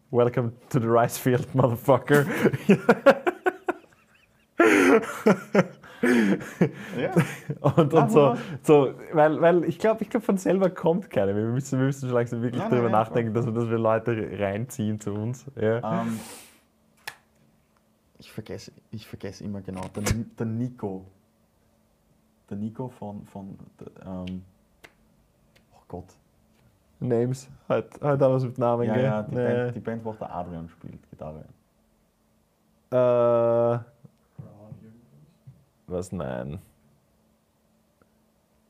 Welcome 0.10 0.54
to 0.70 0.80
the 0.80 0.88
rice 0.88 1.20
field, 1.20 1.54
motherfucker. 1.54 2.26
Ja. 6.02 7.12
Und, 7.60 7.94
und 7.94 8.12
so, 8.12 8.36
so, 8.64 8.94
weil, 9.14 9.40
weil 9.42 9.66
ich 9.66 9.78
glaube, 9.78 10.04
ich 10.04 10.10
glaub, 10.10 10.24
von 10.24 10.38
selber 10.38 10.70
kommt 10.70 11.10
keiner. 11.10 11.36
Wir 11.36 11.44
müssen, 11.46 11.80
wir 11.80 11.86
müssen 11.86 12.08
schon 12.08 12.16
langsam 12.16 12.42
wirklich 12.42 12.62
Nein, 12.62 12.72
darüber 12.72 12.90
nein, 12.90 13.00
nachdenken, 13.00 13.34
dass 13.34 13.46
wir, 13.46 13.54
dass 13.54 13.70
wir 13.70 13.78
Leute 13.78 14.30
reinziehen 14.40 15.00
zu 15.00 15.14
uns. 15.14 15.46
Ja. 15.60 16.02
Ähm, 16.02 16.20
ich, 18.20 18.32
vergesse, 18.32 18.72
ich 18.92 19.08
vergesse 19.08 19.44
immer 19.44 19.62
genau, 19.62 19.82
der, 19.96 20.04
der 20.04 20.46
Nico. 20.46 21.06
Der 22.50 22.58
Nico 22.58 22.90
von, 22.90 23.26
von 23.26 23.58
der, 23.80 24.06
ähm, 24.06 24.44
oh 25.74 25.82
Gott. 25.88 26.08
Names, 27.00 27.50
halt, 27.68 28.00
halt 28.02 28.22
was 28.22 28.44
mit 28.44 28.58
Namen, 28.60 28.86
Ja, 28.88 28.94
gell? 28.94 29.04
ja, 29.04 29.24
die, 29.24 29.36
Nee. 29.36 29.44
Band, 29.44 29.76
die 29.76 29.80
Band, 29.80 30.06
wo 30.06 30.12
auch 30.12 30.18
der 30.18 30.36
Adrian 30.36 30.70
spielt, 30.70 31.10
Gitarre. 31.10 31.46
Äh. 32.92 33.80
Was? 35.92 36.12
Nein. 36.12 36.60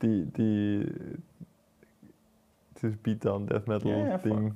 Die, 0.02 0.26
die, 0.26 0.92
dieses 2.80 2.96
Beatdown 2.96 3.46
Death 3.46 3.66
Metal 3.68 3.90
Ja, 3.90 4.06
ja. 4.08 4.18
Ding. 4.18 4.54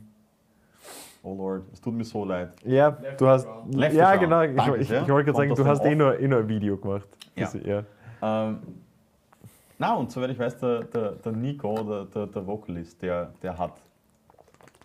Oh 1.23 1.35
Lord, 1.35 1.65
es 1.73 1.81
tut 1.81 1.95
mir 1.95 2.05
so 2.05 2.25
leid. 2.25 2.53
Ja, 2.65 2.89
Left 2.89 3.21
du 3.21 3.27
hast. 3.27 3.49
Left 3.71 3.97
ja, 3.97 4.15
genau. 4.17 4.43
Ich, 4.43 4.57
Danke 4.57 4.77
ich, 4.79 4.89
sehr. 4.89 5.03
ich 5.03 5.09
wollte 5.09 5.33
gerade 5.33 5.37
sagen, 5.49 5.55
du 5.55 5.65
hast 5.67 5.85
eh 5.85 5.95
nur, 5.95 6.19
eh 6.21 6.29
nur 6.29 6.41
ein 6.41 6.49
Video 6.49 6.77
gemacht. 6.77 7.09
Ja. 7.35 7.43
Das- 7.45 7.55
ja. 7.55 7.83
Ähm, 8.23 8.59
na, 9.79 9.95
und 9.95 10.11
soweit 10.11 10.31
ich 10.31 10.39
weiß, 10.39 10.59
der, 10.59 10.85
der, 10.85 11.13
der 11.13 11.33
Nico, 11.33 11.83
der, 11.83 12.05
der, 12.07 12.27
der 12.29 12.47
Vocalist, 12.47 13.03
der, 13.03 13.33
der 13.43 13.59
hat 13.59 13.73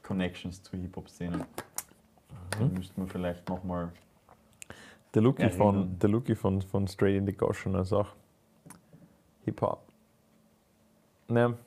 Connections 0.04 0.62
zur 0.64 0.80
Hip-Hop-Szene. 0.80 1.38
Mhm. 1.38 2.60
Den 2.60 2.74
müssten 2.74 3.02
wir 3.02 3.08
vielleicht 3.08 3.48
nochmal. 3.48 3.90
Der 5.14 5.22
Luki 5.22 5.50
von, 5.50 6.00
der 6.00 6.36
von, 6.36 6.62
von 6.62 6.88
Straight 6.88 7.18
in 7.18 7.26
the 7.26 7.34
Goshen 7.34 7.76
ist 7.76 7.92
auch 7.92 8.08
Hip-Hop. 9.44 9.84
Ne, 11.28 11.58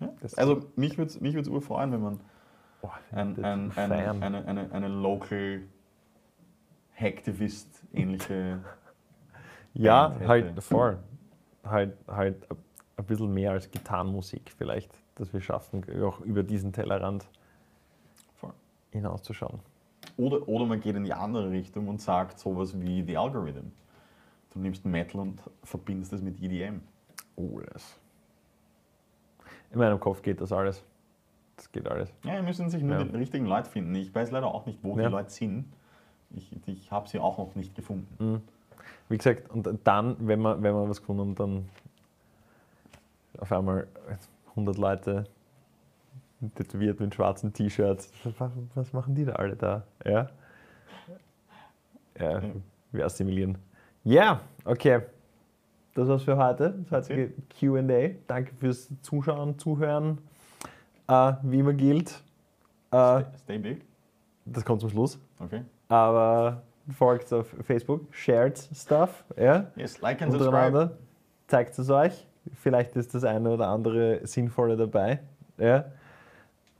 Ja? 0.00 0.12
Also, 0.36 0.66
mich 0.76 0.96
würde 0.98 1.10
es 1.10 1.20
mich 1.20 1.34
würd's 1.34 1.48
urfreuen, 1.48 1.92
wenn 1.92 2.00
man 2.00 2.20
boah, 2.80 2.98
ein, 3.12 3.36
ein, 3.44 3.44
ein, 3.44 3.70
feiern. 3.72 4.22
eine, 4.22 4.44
eine, 4.46 4.72
eine 4.72 4.88
Local 4.88 5.62
Hacktivist-ähnliche. 6.98 8.60
Ja, 9.72 10.08
Band 10.08 10.20
hätte. 10.22 10.28
halt 10.28 10.62
voll. 10.64 10.98
Halt, 11.62 11.96
halt 12.08 12.44
ein 12.96 13.04
bisschen 13.04 13.32
mehr 13.32 13.52
als 13.52 13.70
Gitarrenmusik 13.70 14.52
vielleicht, 14.58 14.90
dass 15.14 15.32
wir 15.32 15.40
schaffen, 15.40 15.84
auch 16.02 16.20
über 16.22 16.42
diesen 16.42 16.72
Tellerrand 16.72 17.28
Voll. 18.34 18.52
hinauszuschauen. 18.90 19.60
Oder, 20.16 20.48
oder 20.48 20.66
man 20.66 20.80
geht 20.80 20.96
in 20.96 21.04
die 21.04 21.12
andere 21.12 21.50
Richtung 21.50 21.88
und 21.88 22.00
sagt 22.00 22.38
sowas 22.38 22.78
wie 22.80 23.02
The 23.02 23.16
Algorithm. 23.16 23.72
Du 24.52 24.58
nimmst 24.58 24.84
Metal 24.84 25.20
und 25.20 25.40
verbindest 25.62 26.12
es 26.12 26.22
mit 26.22 26.42
EDM. 26.42 26.80
Oh, 27.36 27.60
das. 27.72 27.96
In 29.70 29.78
meinem 29.78 30.00
Kopf 30.00 30.22
geht 30.22 30.40
das 30.40 30.52
alles. 30.52 30.84
Das 31.56 31.70
geht 31.70 31.86
alles. 31.88 32.12
Ja, 32.24 32.34
wir 32.34 32.42
müssen 32.42 32.68
sich 32.70 32.82
nur 32.82 32.98
Ja. 32.98 33.04
die 33.04 33.16
richtigen 33.16 33.46
Leute 33.46 33.70
finden. 33.70 33.94
Ich 33.94 34.14
weiß 34.14 34.30
leider 34.30 34.46
auch 34.48 34.66
nicht, 34.66 34.78
wo 34.82 34.96
Ja. 34.98 35.04
die 35.08 35.12
Leute 35.12 35.30
sind. 35.30 35.66
Ich, 36.34 36.50
ich 36.66 36.90
habe 36.90 37.08
sie 37.08 37.18
auch 37.20 37.38
noch 37.38 37.54
nicht 37.54 37.74
gefunden. 37.74 38.08
Mhm. 38.18 38.42
Wie 39.08 39.16
gesagt, 39.16 39.50
und 39.50 39.68
dann, 39.84 40.16
wenn 40.20 40.40
wir, 40.40 40.62
wenn 40.62 40.74
wir 40.74 40.88
was 40.88 41.00
gefunden 41.00 41.20
haben, 41.20 41.34
dann 41.34 41.68
auf 43.38 43.52
einmal 43.52 43.86
100 44.50 44.78
Leute 44.78 45.24
tätowiert 46.54 47.00
mit 47.00 47.14
schwarzen 47.14 47.52
T-Shirts. 47.52 48.10
Was, 48.74 48.92
machen 48.92 49.14
die 49.14 49.24
da 49.24 49.32
alle 49.32 49.56
da? 49.56 49.84
Ja, 50.04 50.30
ja 52.18 52.42
wir 52.92 53.04
assimilieren. 53.04 53.58
Ja, 54.04 54.40
okay. 54.64 55.02
Das 55.94 56.08
war's 56.08 56.22
für 56.22 56.36
heute. 56.36 56.74
Das 56.88 57.08
heutige 57.08 57.32
QA. 57.58 58.10
Danke 58.26 58.54
fürs 58.54 58.88
Zuschauen, 59.02 59.58
Zuhören. 59.58 60.18
Äh, 61.08 61.32
wie 61.42 61.58
immer 61.58 61.72
gilt, 61.72 62.22
äh, 62.92 63.22
Stay, 63.42 63.58
big. 63.58 63.84
das 64.44 64.64
kommt 64.64 64.80
zum 64.80 64.90
Schluss. 64.90 65.18
Okay. 65.40 65.62
Aber 65.88 66.62
folgt 66.96 67.32
auf 67.32 67.48
Facebook, 67.64 68.06
shared 68.14 68.58
stuff, 68.74 69.24
ja, 69.36 69.66
Yes, 69.76 70.00
like 70.00 70.22
and 70.22 70.32
subscribe. 70.32 70.96
zeigt 71.48 71.78
es 71.78 71.90
euch. 71.90 72.26
Vielleicht 72.54 72.96
ist 72.96 73.14
das 73.14 73.24
eine 73.24 73.50
oder 73.50 73.68
andere 73.68 74.26
sinnvolle 74.26 74.76
dabei, 74.76 75.20
ja. 75.58 75.84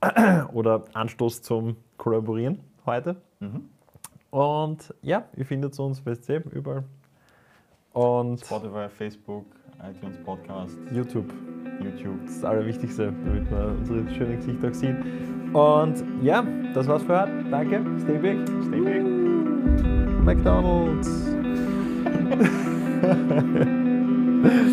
Oder 0.52 0.84
Anstoß 0.94 1.42
zum 1.42 1.76
Kollaborieren 1.96 2.60
heute. 2.86 3.16
Mhm. 3.40 3.68
Und 4.30 4.94
ja, 5.02 5.24
ihr 5.36 5.44
findet 5.44 5.78
uns, 5.78 6.04
wisst 6.06 6.28
ihr, 6.28 6.42
überall. 6.52 6.84
Und 7.92 8.40
Spotify, 8.40 8.88
Facebook, 8.88 9.46
iTunes 9.82 10.16
Podcast, 10.24 10.78
YouTube, 10.92 11.32
YouTube. 11.82 12.20
das 12.22 12.30
ist 12.30 12.42
das 12.42 12.50
Allerwichtigste, 12.50 13.12
damit 13.24 13.50
man 13.50 13.78
unsere 13.78 14.08
schönen 14.14 14.36
Gesichter 14.36 14.68
auch 14.68 14.74
sieht. 14.74 14.96
Und 15.52 16.04
ja, 16.22 16.46
das 16.74 16.86
war's 16.86 17.02
für 17.02 17.20
heute. 17.20 17.44
Danke, 17.50 17.84
stay 18.00 18.18
big. 18.18 18.38
Stay 18.68 18.80
big. 18.80 19.02
McDonald's. 20.24 21.08